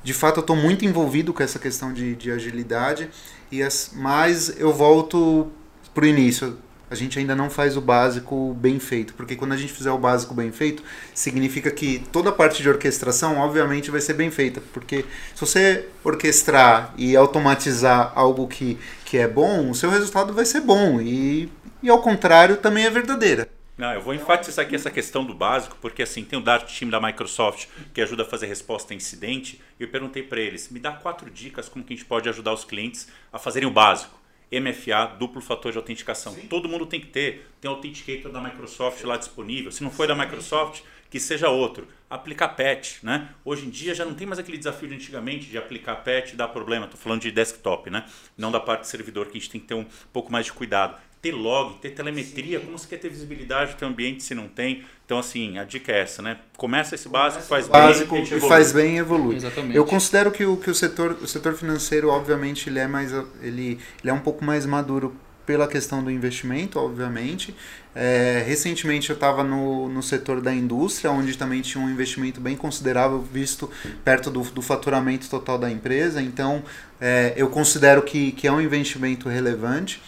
[0.05, 3.09] de fato eu estou muito envolvido com essa questão de, de agilidade,
[3.51, 5.51] e as, mas eu volto
[5.95, 6.59] para o início.
[6.87, 9.97] A gente ainda não faz o básico bem feito, porque quando a gente fizer o
[9.97, 14.61] básico bem feito, significa que toda a parte de orquestração, obviamente, vai ser bem feita,
[14.71, 20.45] porque se você orquestrar e automatizar algo que, que é bom, o seu resultado vai
[20.45, 21.49] ser bom, e,
[21.81, 23.49] e ao contrário também é verdadeira.
[23.77, 26.89] Não, eu vou enfatizar aqui essa questão do básico, porque assim, tem o Dart Team
[26.89, 30.79] da Microsoft que ajuda a fazer resposta a incidente, e eu perguntei para eles, me
[30.79, 34.25] dá quatro dicas como que a gente pode ajudar os clientes a fazerem o básico.
[34.51, 36.33] MFA, duplo fator de autenticação.
[36.33, 36.47] Sim.
[36.47, 37.49] Todo mundo tem que ter.
[37.59, 39.71] Tem o Authenticator da Microsoft lá disponível.
[39.71, 41.87] Se não for da Microsoft, que seja outro.
[42.09, 43.29] Aplicar patch, né?
[43.43, 46.35] Hoje em dia já não tem mais aquele desafio de antigamente de aplicar patch e
[46.35, 46.85] dar problema.
[46.85, 48.05] Estou falando de desktop, né?
[48.37, 50.53] Não da parte de servidor, que a gente tem que ter um pouco mais de
[50.53, 52.65] cuidado ter log, ter telemetria, Sim.
[52.65, 54.83] como você quer ter visibilidade do teu ambiente se não tem.
[55.03, 56.37] Então, assim, a dica é essa, né?
[56.55, 58.21] Começa esse básico, faz básico bem.
[58.21, 59.35] Básico e faz bem e evolui.
[59.35, 59.75] Exatamente.
[59.75, 63.11] Eu considero que o, que o, setor, o setor financeiro, obviamente, ele é, mais,
[63.41, 65.15] ele, ele é um pouco mais maduro
[65.47, 67.55] pela questão do investimento, obviamente.
[67.95, 72.55] É, recentemente eu estava no, no setor da indústria, onde também tinha um investimento bem
[72.55, 73.69] considerável, visto
[74.03, 76.21] perto do, do faturamento total da empresa.
[76.21, 76.63] Então,
[77.01, 80.01] é, eu considero que, que é um investimento relevante.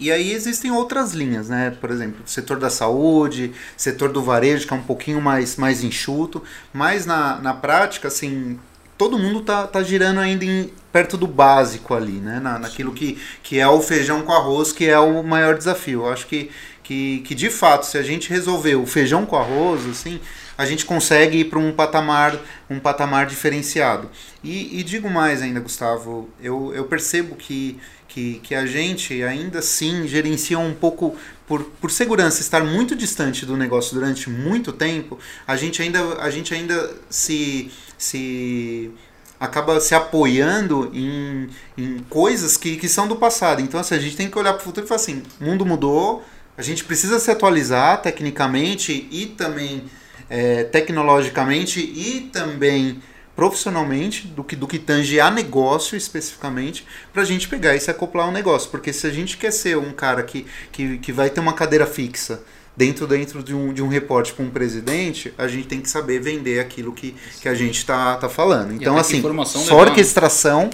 [0.00, 1.76] E aí existem outras linhas, né?
[1.78, 6.42] Por exemplo, setor da saúde, setor do varejo, que é um pouquinho mais, mais enxuto.
[6.72, 8.58] Mas na, na prática, assim,
[8.96, 12.40] todo mundo tá, tá girando ainda em, perto do básico ali, né?
[12.40, 16.00] Na, naquilo que, que é o feijão com arroz, que é o maior desafio.
[16.00, 16.50] Eu acho que,
[16.82, 20.18] que, que de fato, se a gente resolver o feijão com arroz, assim,
[20.60, 24.10] a gente consegue ir para um patamar, um patamar diferenciado.
[24.44, 29.60] E, e digo mais ainda, Gustavo, eu, eu percebo que que, que a gente ainda
[29.60, 35.18] assim gerencia um pouco por, por segurança estar muito distante do negócio durante muito tempo,
[35.46, 38.90] a gente ainda, a gente ainda se, se
[39.38, 43.62] acaba se apoiando em, em coisas que, que são do passado.
[43.62, 45.64] Então assim, a gente tem que olhar para o futuro e falar assim, o mundo
[45.64, 46.22] mudou,
[46.58, 49.84] a gente precisa se atualizar tecnicamente e também
[50.30, 53.02] é, tecnologicamente e também
[53.34, 57.90] profissionalmente do que, do que tange a negócio especificamente para a gente pegar e se
[57.90, 58.70] acoplar ao negócio.
[58.70, 61.86] Porque se a gente quer ser um cara que, que, que vai ter uma cadeira
[61.86, 62.42] fixa
[62.76, 66.20] dentro, dentro de, um, de um reporte com um presidente, a gente tem que saber
[66.20, 68.72] vender aquilo que, que a gente está tá falando.
[68.72, 70.70] Então, assim, só orquestração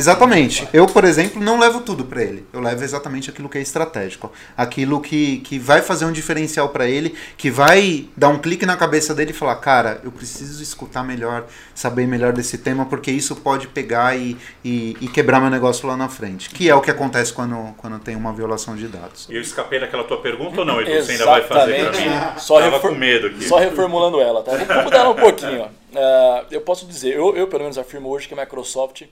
[0.00, 0.66] Exatamente.
[0.72, 2.46] Eu, por exemplo, não levo tudo para ele.
[2.54, 4.32] Eu levo exatamente aquilo que é estratégico.
[4.56, 8.78] Aquilo que, que vai fazer um diferencial para ele, que vai dar um clique na
[8.78, 13.36] cabeça dele e falar: cara, eu preciso escutar melhor, saber melhor desse tema, porque isso
[13.36, 16.48] pode pegar e, e, e quebrar meu negócio lá na frente.
[16.48, 19.28] Que é o que acontece quando, quando tem uma violação de dados.
[19.28, 20.90] Eu escapei daquela tua pergunta ou não, Edu?
[20.90, 22.38] Você ainda vai fazer para mim?
[22.38, 23.44] Só Tava com medo aqui.
[23.44, 24.52] Só reformulando ela, tá?
[24.52, 25.64] Vou mudar ela um pouquinho.
[25.64, 29.02] Uh, eu posso dizer, eu, eu pelo menos afirmo hoje que a Microsoft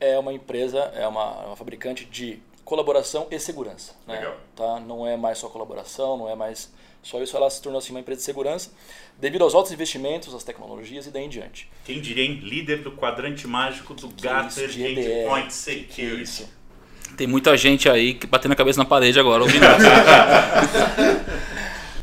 [0.00, 3.94] é uma empresa, é uma, uma fabricante de colaboração e segurança.
[4.06, 4.16] Né?
[4.16, 4.36] Legal.
[4.56, 4.80] Tá?
[4.80, 8.00] Não é mais só colaboração, não é mais só isso, ela se tornou assim uma
[8.00, 8.70] empresa de segurança
[9.18, 11.70] devido aos altos investimentos, às tecnologias e daí em diante.
[11.84, 12.40] Quem diria, hein?
[12.42, 16.22] Líder do quadrante mágico do Gartner Endpoint Security.
[16.22, 16.48] Isso.
[17.16, 19.64] Tem muita gente aí que batendo a cabeça na parede agora ouvindo.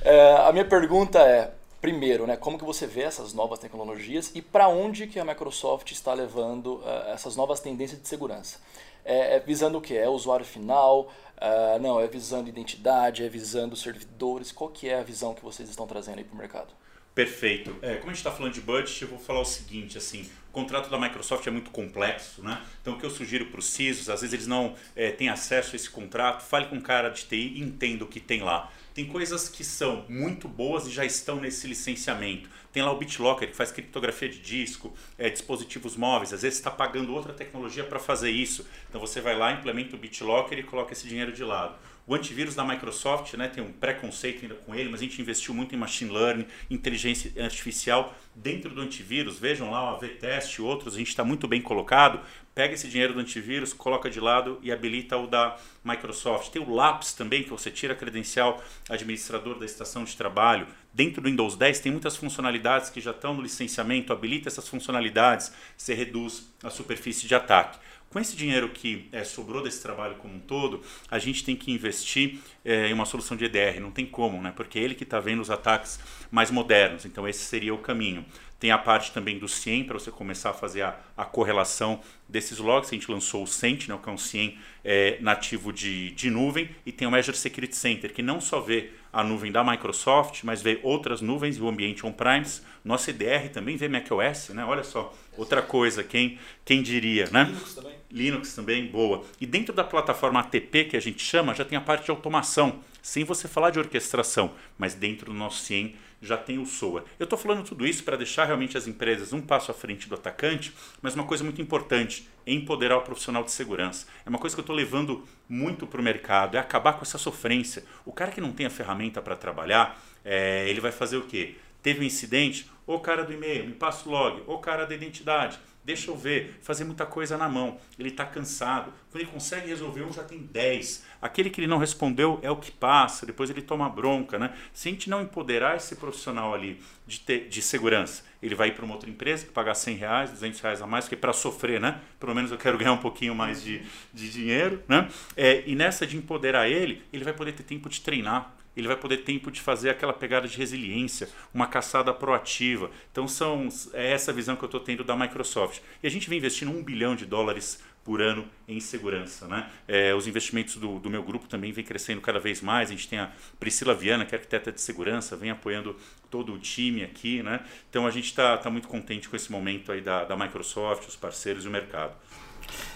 [0.02, 1.52] é, a minha pergunta é,
[1.88, 5.90] primeiro, né, como que você vê essas novas tecnologias e para onde que a Microsoft
[5.94, 8.60] está levando uh, essas novas tendências de segurança?
[9.06, 9.96] É, é visando o que?
[9.98, 11.10] É o usuário final?
[11.38, 14.52] Uh, não, é visando identidade, é visando servidores?
[14.52, 16.74] Qual que é a visão que vocês estão trazendo aí para o mercado?
[17.18, 17.76] Perfeito.
[17.82, 20.52] É, como a gente está falando de budget, eu vou falar o seguinte, assim, o
[20.52, 22.62] contrato da Microsoft é muito complexo, né?
[22.80, 25.72] Então o que eu sugiro para os CISOs, às vezes eles não é, têm acesso
[25.74, 28.72] a esse contrato, fale com um cara de TI e entenda o que tem lá.
[28.94, 32.48] Tem coisas que são muito boas e já estão nesse licenciamento.
[32.72, 36.34] Tem lá o BitLocker, que faz criptografia de disco, é, dispositivos móveis.
[36.34, 38.68] Às vezes está pagando outra tecnologia para fazer isso.
[38.90, 41.76] Então você vai lá, implementa o BitLocker e coloca esse dinheiro de lado.
[42.08, 45.54] O antivírus da Microsoft né, tem um preconceito ainda com ele, mas a gente investiu
[45.54, 49.38] muito em machine learning, inteligência artificial dentro do antivírus.
[49.38, 52.22] Vejam lá o AV-Test e outros, a gente está muito bem colocado.
[52.56, 56.50] Pega esse dinheiro do antivírus, coloca de lado e habilita o da Microsoft.
[56.50, 60.66] Tem o LAPS também, que você tira a credencial administrador da estação de trabalho.
[60.94, 65.52] Dentro do Windows 10 tem muitas funcionalidades que já estão no licenciamento, habilita essas funcionalidades,
[65.78, 67.78] você reduz a superfície de ataque.
[68.10, 71.72] Com esse dinheiro que é, sobrou desse trabalho como um todo, a gente tem que
[71.72, 74.54] investir é, em uma solução de EDR, não tem como, né?
[74.56, 76.00] porque é ele que está vendo os ataques
[76.32, 78.26] mais modernos, então esse seria o caminho.
[78.60, 82.58] Tem a parte também do CIEM, para você começar a fazer a, a, correlação desses
[82.58, 82.90] logs.
[82.90, 86.92] A gente lançou o Sentinel, que é um CIEM é, nativo de, de nuvem, e
[86.92, 90.80] tem o Azure Security Center, que não só vê a nuvem da Microsoft, mas vê
[90.82, 92.62] outras nuvens e o ambiente on-premise.
[92.84, 94.66] Nosso EDR também vê macOS, né?
[94.66, 97.44] olha só, outra coisa, quem, quem diria, né?
[97.44, 97.97] Linux também.
[98.12, 99.24] Linux também, boa.
[99.40, 102.80] E dentro da plataforma ATP, que a gente chama, já tem a parte de automação,
[103.02, 107.04] sem você falar de orquestração, mas dentro do nosso CIEM já tem o SOA.
[107.20, 110.16] Eu estou falando tudo isso para deixar realmente as empresas um passo à frente do
[110.16, 114.08] atacante, mas uma coisa muito importante empoderar o profissional de segurança.
[114.26, 117.18] É uma coisa que eu estou levando muito para o mercado, é acabar com essa
[117.18, 117.84] sofrência.
[118.06, 121.56] O cara que não tem a ferramenta para trabalhar, é, ele vai fazer o quê?
[121.88, 125.58] Teve um incidente, o cara do e-mail, me passa o log, o cara da identidade,
[125.86, 127.78] deixa eu ver, fazer muita coisa na mão.
[127.98, 128.92] Ele está cansado.
[129.10, 131.06] Quando ele consegue resolver um, já tem 10.
[131.22, 134.38] Aquele que ele não respondeu é o que passa, depois ele toma bronca.
[134.38, 134.54] Né?
[134.74, 136.78] Se a gente não empoderar esse profissional ali
[137.08, 140.32] de, ter, de segurança, ele vai ir para uma outra empresa que pagar 100 reais,
[140.32, 142.02] 200 reais a mais, porque para sofrer, né?
[142.20, 143.82] pelo menos eu quero ganhar um pouquinho mais de,
[144.14, 144.84] de dinheiro.
[144.90, 145.08] Né?
[145.38, 148.96] É, e nessa de empoderar ele, ele vai poder ter tempo de treinar ele vai
[148.96, 152.92] poder tempo de fazer aquela pegada de resiliência, uma caçada proativa.
[153.12, 155.82] Então são é essa visão que eu estou tendo da Microsoft.
[156.02, 159.48] E a gente vem investindo um bilhão de dólares por ano em segurança.
[159.48, 159.70] Né?
[159.86, 162.90] É, os investimentos do, do, meu grupo também vem crescendo cada vez mais.
[162.90, 165.94] A gente tem a Priscila Viana, que é arquiteta de segurança, vem apoiando
[166.30, 167.44] todo o time aqui.
[167.44, 167.60] Né?
[167.90, 171.18] Então a gente está tá muito contente com esse momento aí da, da Microsoft, os
[171.18, 172.14] parceiros e o mercado.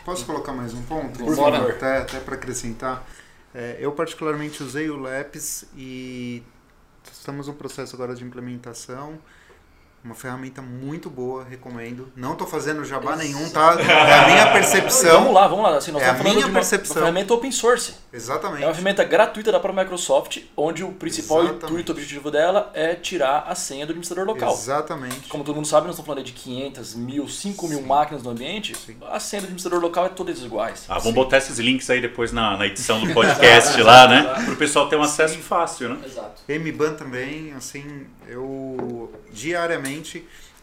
[0.06, 1.20] Posso colocar mais um ponto?
[1.20, 1.72] Por favor.
[1.72, 3.06] Até, até para acrescentar.
[3.54, 6.44] É, eu particularmente usei o LEPS e
[7.12, 9.20] estamos no processo agora de implementação.
[10.04, 12.12] Uma ferramenta muito boa, recomendo.
[12.16, 13.78] Não estou fazendo jabá nenhum, tá?
[13.80, 15.20] É a minha percepção.
[15.20, 15.78] Vamos lá, vamos lá.
[15.78, 16.96] Assim, nós É a minha uma, percepção.
[16.98, 17.94] uma ferramenta open source.
[18.12, 18.64] Exatamente.
[18.64, 21.66] É uma ferramenta gratuita da própria Microsoft, onde o principal Exatamente.
[21.66, 24.52] intuito objetivo dela é tirar a senha do administrador local.
[24.54, 25.30] Exatamente.
[25.30, 28.74] Como todo mundo sabe, nós estamos falando de 500, mil, 5 mil máquinas no ambiente.
[29.08, 30.86] A senha do administrador local é todas iguais.
[30.90, 34.24] Ah, vamos botar esses links aí depois na, na edição do podcast lá, né?
[34.46, 36.00] Para o pessoal ter um acesso fácil, né?
[36.06, 36.42] Exato.
[36.50, 39.91] MBAN também, assim, eu diariamente,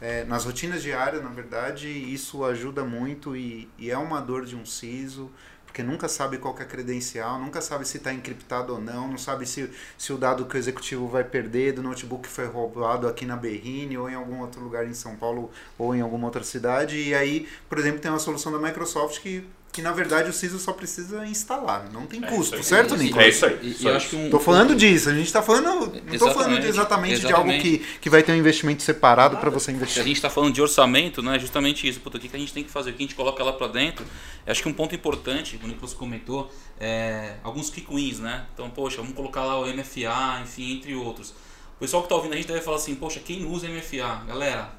[0.01, 4.55] é, nas rotinas diárias, na verdade, isso ajuda muito e, e é uma dor de
[4.55, 5.31] um CISO,
[5.67, 9.09] porque nunca sabe qual que é a credencial, nunca sabe se está encriptado ou não,
[9.09, 13.07] não sabe se, se o dado que o executivo vai perder do notebook foi roubado
[13.07, 16.43] aqui na Berrine ou em algum outro lugar em São Paulo ou em alguma outra
[16.43, 16.97] cidade.
[16.97, 20.59] E aí, por exemplo, tem uma solução da Microsoft que, que na verdade o CISO
[20.59, 22.65] só precisa instalar, não tem É custo, aí.
[22.65, 23.27] certo, E- Nicolas?
[23.27, 23.59] É isso aí.
[23.63, 25.67] E, e acho que um, Tô falando disso, a gente tá falando.
[25.67, 27.35] Não tô falando Exatamente, de exatamente, de exatamente.
[27.35, 30.03] algo que, que vai ter um investimento separado para você Se a investir.
[30.03, 32.01] gente está falando de orçamento, né, é justamente isso.
[32.01, 32.91] Puta, o que a gente tem que fazer?
[32.91, 34.05] O que a gente coloca lá para dentro?
[34.45, 36.51] Eu acho que um ponto importante, o Nicolas comentou,
[36.81, 38.47] é alguns quick wins, né?
[38.55, 41.31] Então, poxa, vamos colocar lá o MFA, enfim, entre outros.
[41.77, 44.25] O pessoal que está ouvindo a gente deve falar assim, poxa, quem usa MFA?
[44.27, 44.73] Galera,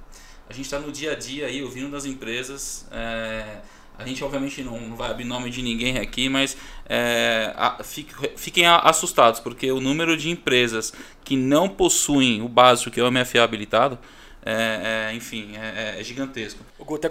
[0.49, 2.85] a gente está no dia a dia aí, ouvindo das empresas.
[2.91, 3.59] é,
[3.99, 6.55] a gente, obviamente, não, vai abrir nome de ninguém aqui, mas
[6.87, 10.93] é, a- fique- fiquem assustados, porque o número de empresas
[11.23, 13.99] que não possuem o básico, que é o MFA habilitado,
[14.45, 16.63] é, é, enfim, é, é- é gigantesco.
[16.79, 17.09] Eu Até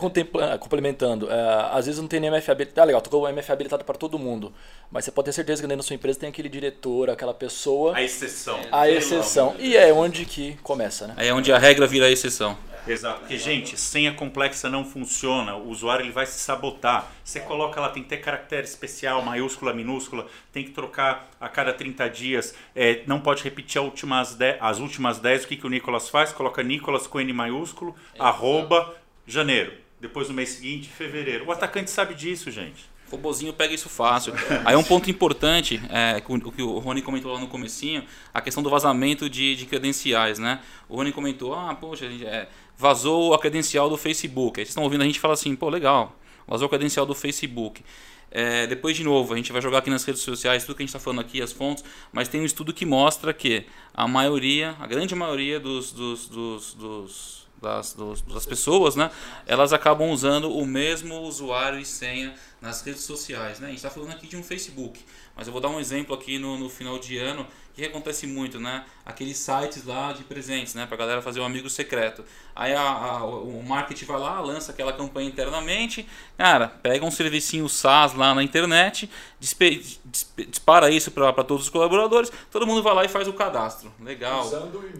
[0.58, 2.80] complementando, é, às vezes não tem nem MFA habilitado.
[2.80, 4.52] Ah, legal, tô com o MFA habilitado para todo mundo.
[4.90, 7.94] Mas você pode ter certeza que dentro da sua empresa tem aquele diretor, aquela pessoa,
[7.94, 8.58] A exceção.
[8.72, 9.54] a exceção.
[9.58, 11.14] E é onde que começa, né?
[11.18, 12.56] Aí é onde a regra vira a exceção.
[12.88, 17.10] Exato, porque gente, senha complexa não funciona, o usuário ele vai se sabotar.
[17.22, 21.72] Você coloca lá, tem que ter caractere especial, maiúscula, minúscula, tem que trocar a cada
[21.72, 25.44] 30 dias, é, não pode repetir as últimas 10, as últimas 10.
[25.44, 26.32] O que, que o Nicolas faz?
[26.32, 28.94] Coloca Nicolas com N maiúsculo, arroba,
[29.26, 29.72] janeiro.
[30.00, 31.46] Depois no mês seguinte, fevereiro.
[31.46, 32.88] O atacante sabe disso, gente.
[33.10, 34.34] Robozinho pega isso fácil.
[34.64, 38.04] Aí um ponto importante, é, que o o que o Rony comentou lá no comecinho,
[38.32, 40.60] a questão do vazamento de, de credenciais, né?
[40.88, 42.48] O Rony comentou, ah, poxa, é,
[42.78, 44.60] vazou a credencial do Facebook.
[44.60, 46.16] Aí vocês estão ouvindo a gente falar assim, pô, legal,
[46.46, 47.84] vazou a credencial do Facebook.
[48.30, 50.84] É, depois, de novo, a gente vai jogar aqui nas redes sociais tudo que a
[50.84, 54.76] gente está falando aqui, as fontes, mas tem um estudo que mostra que a maioria,
[54.78, 57.96] a grande maioria dos, dos, dos, dos das,
[58.32, 59.10] das pessoas, né?
[59.46, 63.66] Elas acabam usando o mesmo usuário e senha nas redes sociais, né?
[63.66, 65.00] A gente está falando aqui de um Facebook,
[65.36, 68.58] mas eu vou dar um exemplo aqui no, no final de ano que acontece muito,
[68.58, 68.84] né?
[69.06, 70.84] Aqueles sites lá de presentes, né?
[70.84, 72.24] Para galera fazer um amigo secreto.
[72.56, 76.04] Aí a- a- o marketing vai lá, lança aquela campanha internamente,
[76.36, 81.70] cara, pega um servicinho SaaS lá na internet, dispe- dispe- dispara isso para todos os
[81.70, 83.92] colaboradores, todo mundo vai lá e faz o cadastro.
[84.00, 84.42] Legal.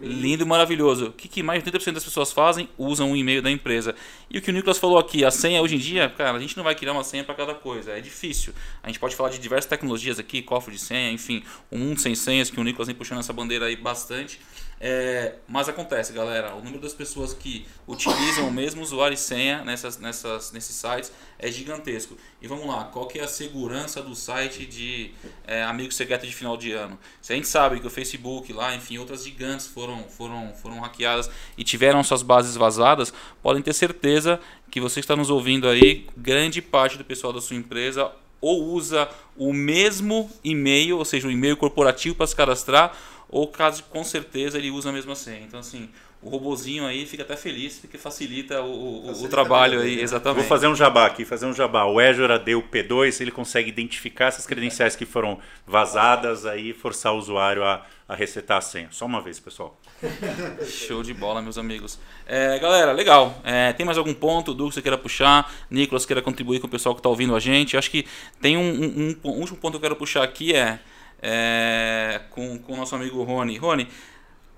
[0.01, 1.07] Lindo e maravilhoso.
[1.07, 2.69] O que, que mais de 80% das pessoas fazem?
[2.77, 3.93] Usam o e-mail da empresa.
[4.29, 6.55] E o que o Nicolas falou aqui, a senha hoje em dia, cara, a gente
[6.55, 8.53] não vai criar uma senha para cada coisa, é difícil.
[8.83, 12.15] A gente pode falar de diversas tecnologias aqui, cofre de senha, enfim, um mundo sem
[12.15, 14.39] senhas que o Nicolas vem puxando essa bandeira aí bastante.
[14.81, 19.61] É, mas acontece, galera, o número das pessoas que utilizam o mesmo usuário e senha
[19.65, 22.17] nessas, nessas, nesses sites é gigantesco.
[22.41, 25.11] E vamos lá, qual que é a segurança do site de
[25.45, 26.97] é, amigo secreto de final de ano?
[27.21, 31.29] Se a gente sabe que o Facebook lá, enfim, outras gigantes foram, foram, foram hackeadas
[31.57, 34.39] e tiveram suas bases vazadas, podem ter certeza
[34.69, 38.11] que você está nos ouvindo aí, grande parte do pessoal da sua empresa
[38.41, 42.95] ou usa o mesmo e-mail, ou seja, o e-mail corporativo para se cadastrar,
[43.27, 45.41] ou caso com certeza ele usa a mesma senha.
[45.41, 45.89] Então assim,
[46.21, 50.01] o robozinho aí fica até feliz porque facilita o, facilita o trabalho aí, né?
[50.01, 50.39] exatamente.
[50.39, 51.85] Vou fazer um jabá aqui, fazer um jabá.
[51.85, 56.73] O Azure AD, o P2, ele consegue identificar essas credenciais que foram vazadas aí e
[56.73, 58.87] forçar o usuário a, a resetar a senha.
[58.89, 59.79] Só uma vez, pessoal.
[60.67, 61.99] Show de bola, meus amigos.
[62.25, 63.39] É, galera, legal.
[63.43, 65.53] É, tem mais algum ponto, Du, que você queira puxar?
[65.69, 67.77] Nicolas, queira contribuir com o pessoal que está ouvindo a gente?
[67.77, 68.07] Acho que
[68.41, 70.79] tem um, um, um, último ponto que eu quero puxar aqui é,
[71.21, 73.57] é com, com o nosso amigo Rony.
[73.57, 73.87] Rony,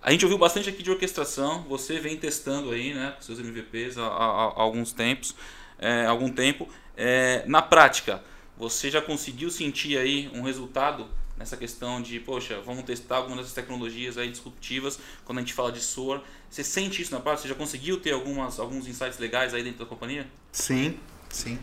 [0.01, 1.63] a gente ouviu bastante aqui de orquestração.
[1.63, 5.35] Você vem testando aí, né, com seus MVPs há, há, há alguns tempos,
[5.77, 6.69] é, algum tempo.
[6.95, 8.23] É, na prática,
[8.57, 11.09] você já conseguiu sentir aí um resultado
[11.41, 15.71] nessa questão de, poxa, vamos testar algumas dessas tecnologias aí disruptivas quando a gente fala
[15.71, 16.21] de SOAR.
[16.49, 17.43] Você sente isso na prática?
[17.43, 20.27] Você já conseguiu ter algumas, alguns insights legais aí dentro da companhia?
[20.51, 20.97] Sim,
[21.29, 21.59] sim.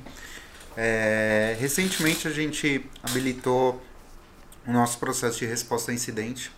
[0.76, 3.80] É, recentemente a gente habilitou
[4.66, 6.50] o nosso processo de resposta a incidente.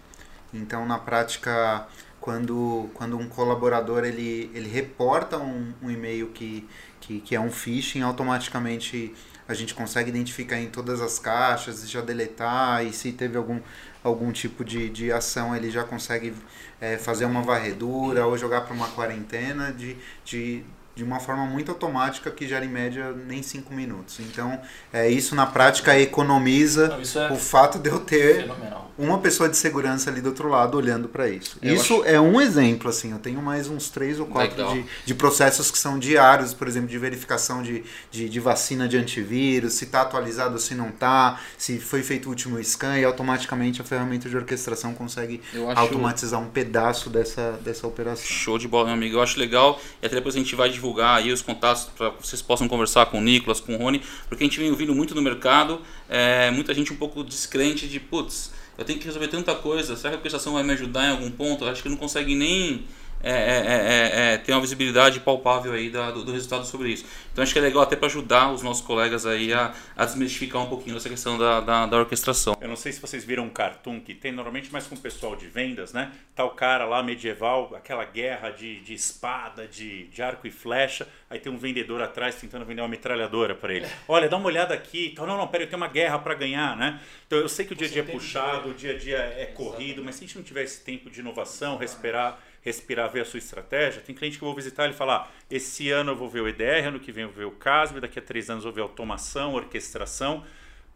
[0.52, 1.86] Então, na prática,
[2.20, 6.66] quando, quando um colaborador ele, ele reporta um, um e-mail que,
[7.00, 9.14] que, que é um phishing, automaticamente
[9.50, 13.60] a gente consegue identificar em todas as caixas e já deletar, e se teve algum,
[14.02, 16.32] algum tipo de, de ação, ele já consegue
[16.80, 20.62] é, fazer uma varredura ou jogar para uma quarentena de, de
[21.00, 24.20] de uma forma muito automática que gera em média nem 5 minutos.
[24.20, 24.60] Então,
[24.92, 28.92] é, isso na prática economiza Não, é o fato de eu ter fenomenal.
[28.98, 31.56] uma pessoa de segurança ali do outro lado olhando para isso.
[31.62, 32.04] Eu isso acho...
[32.04, 35.78] é um exemplo, assim, eu tenho mais uns três ou quatro de, de, processos que
[35.78, 40.52] são diários, por exemplo, de verificação de, de, de vacina de antivírus, se está atualizado
[40.52, 44.36] ou se não está, se foi feito o último scan e automaticamente a ferramenta de
[44.36, 45.80] orquestração consegue acho...
[45.80, 48.26] automatizar um pedaço dessa, dessa operação.
[48.26, 49.16] Show de bola, meu amigo.
[49.16, 52.40] Eu acho legal e até depois a gente vai divulgar aí os contatos para vocês
[52.42, 55.22] possam conversar com o Nicolas, com o Rony, porque a gente vem ouvindo muito no
[55.22, 59.96] mercado, é, muita gente um pouco descrente de, putz, eu tenho que resolver tanta coisa,
[59.96, 61.64] será que a prestação vai me ajudar em algum ponto?
[61.64, 62.84] Eu acho que não consegue nem
[63.22, 67.04] é, é, é, ter uma visibilidade palpável aí da, do, do, resultado sobre isso.
[67.32, 70.62] Então acho que é legal até para ajudar os nossos colegas aí a, a desmistificar
[70.62, 72.56] um pouquinho essa questão da, da, da, orquestração.
[72.60, 75.36] Eu não sei se vocês viram um cartoon que tem normalmente mais com o pessoal
[75.36, 76.12] de vendas, né?
[76.34, 81.06] Tá o cara lá medieval, aquela guerra de, de espada, de, de arco e flecha,
[81.28, 83.86] aí tem um vendedor atrás tentando vender uma metralhadora para ele.
[84.08, 86.76] Olha, dá uma olhada aqui, então, não, não, pera, eu tenho uma guerra para ganhar,
[86.76, 87.00] né?
[87.26, 89.46] Então eu sei que o dia a dia é puxado, o dia a dia é
[89.46, 93.24] corrido, mas se a gente não tiver esse tempo de inovação, respirar respirar, ver a
[93.24, 94.02] sua estratégia.
[94.02, 96.48] Tem cliente que eu vou visitar e falar: ah, esse ano eu vou ver o
[96.48, 98.76] EDR, ano que vem eu vou ver o CASB, daqui a três anos eu vou
[98.76, 100.44] ver automação, orquestração.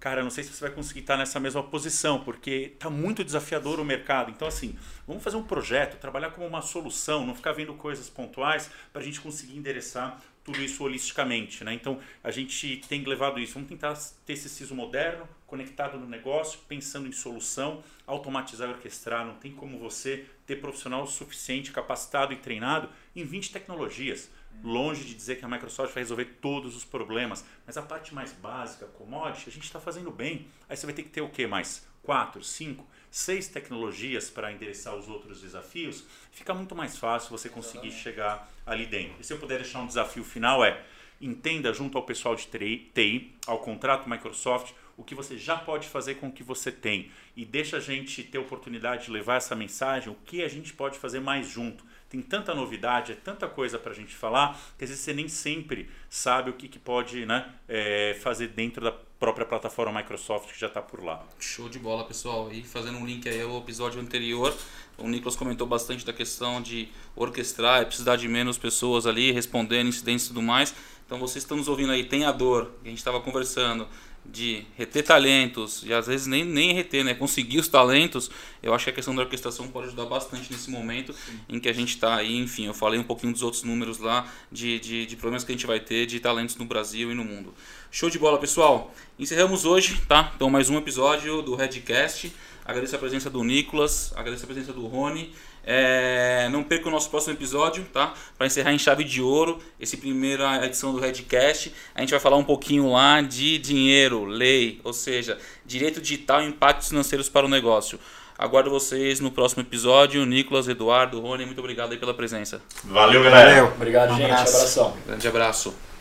[0.05, 3.81] Cara, não sei se você vai conseguir estar nessa mesma posição, porque está muito desafiador
[3.81, 4.31] o mercado.
[4.31, 8.71] Então, assim, vamos fazer um projeto, trabalhar como uma solução, não ficar vendo coisas pontuais
[8.93, 11.65] para a gente conseguir endereçar tudo isso holisticamente.
[11.65, 11.73] Né?
[11.73, 13.55] Então, a gente tem levado isso.
[13.55, 13.95] Vamos tentar
[14.27, 19.25] ter esse CISO moderno, conectado no negócio, pensando em solução, automatizar e orquestrar.
[19.25, 24.31] Não tem como você ter profissional suficiente, capacitado e treinado em 20 tecnologias.
[24.63, 28.33] Longe de dizer que a Microsoft vai resolver todos os problemas, mas a parte mais
[28.33, 30.47] básica, commodity, a gente está fazendo bem.
[30.69, 31.87] Aí você vai ter que ter o que mais?
[32.03, 36.05] Quatro, cinco, seis tecnologias para endereçar os outros desafios.
[36.31, 39.17] Fica muito mais fácil você conseguir chegar ali dentro.
[39.21, 40.85] E se eu puder deixar um desafio final é
[41.21, 46.17] entenda junto ao pessoal de TI, ao contrato Microsoft, o que você já pode fazer
[46.17, 49.55] com o que você tem e deixa a gente ter a oportunidade de levar essa
[49.55, 51.85] mensagem, o que a gente pode fazer mais junto.
[52.09, 55.27] Tem tanta novidade, é tanta coisa para a gente falar, que às vezes você nem
[55.27, 60.61] sempre sabe o que, que pode né, é, fazer dentro da própria plataforma Microsoft que
[60.61, 61.25] já está por lá.
[61.41, 62.53] Show de bola, pessoal.
[62.53, 64.55] E fazendo um link aí ao episódio anterior,
[64.99, 69.89] o Nicolas comentou bastante da questão de orquestrar e precisar de menos pessoas ali respondendo
[69.89, 70.75] incidentes e tudo mais.
[71.07, 73.89] Então vocês estão nos ouvindo aí, tem a dor, a gente estava conversando,
[74.25, 77.15] de reter talentos e às vezes nem, nem reter, né?
[77.15, 78.31] Conseguir os talentos,
[78.63, 81.41] eu acho que a questão da orquestração pode ajudar bastante nesse momento Sim.
[81.49, 84.27] em que a gente está aí, enfim, eu falei um pouquinho dos outros números lá
[84.51, 87.25] de, de, de, problemas que a gente vai ter de talentos no Brasil e no
[87.25, 87.55] mundo.
[87.91, 88.95] Show de bola, pessoal!
[89.19, 90.33] Encerramos hoje, tá?
[90.35, 92.33] Então mais um episódio do Redcast.
[92.65, 95.35] Agradeço a presença do Nicolas, agradeço a presença do Rony.
[95.67, 98.13] É, não perca o nosso próximo episódio, tá?
[98.37, 102.37] Para encerrar em chave de ouro, essa primeira edição do Redcast, a gente vai falar
[102.37, 107.49] um pouquinho lá de dinheiro, lei, ou seja, direito digital e impactos financeiros para o
[107.49, 107.99] negócio.
[108.37, 110.27] Aguardo vocês no próximo episódio.
[110.27, 112.61] Nicolas, Eduardo, Rony, muito obrigado aí pela presença.
[112.83, 113.51] Valeu, galera.
[113.51, 113.73] Valeu.
[113.75, 114.31] Obrigado, Um gente.
[114.33, 114.57] abraço.
[114.57, 114.97] Abração.
[115.07, 115.94] Grande abraço.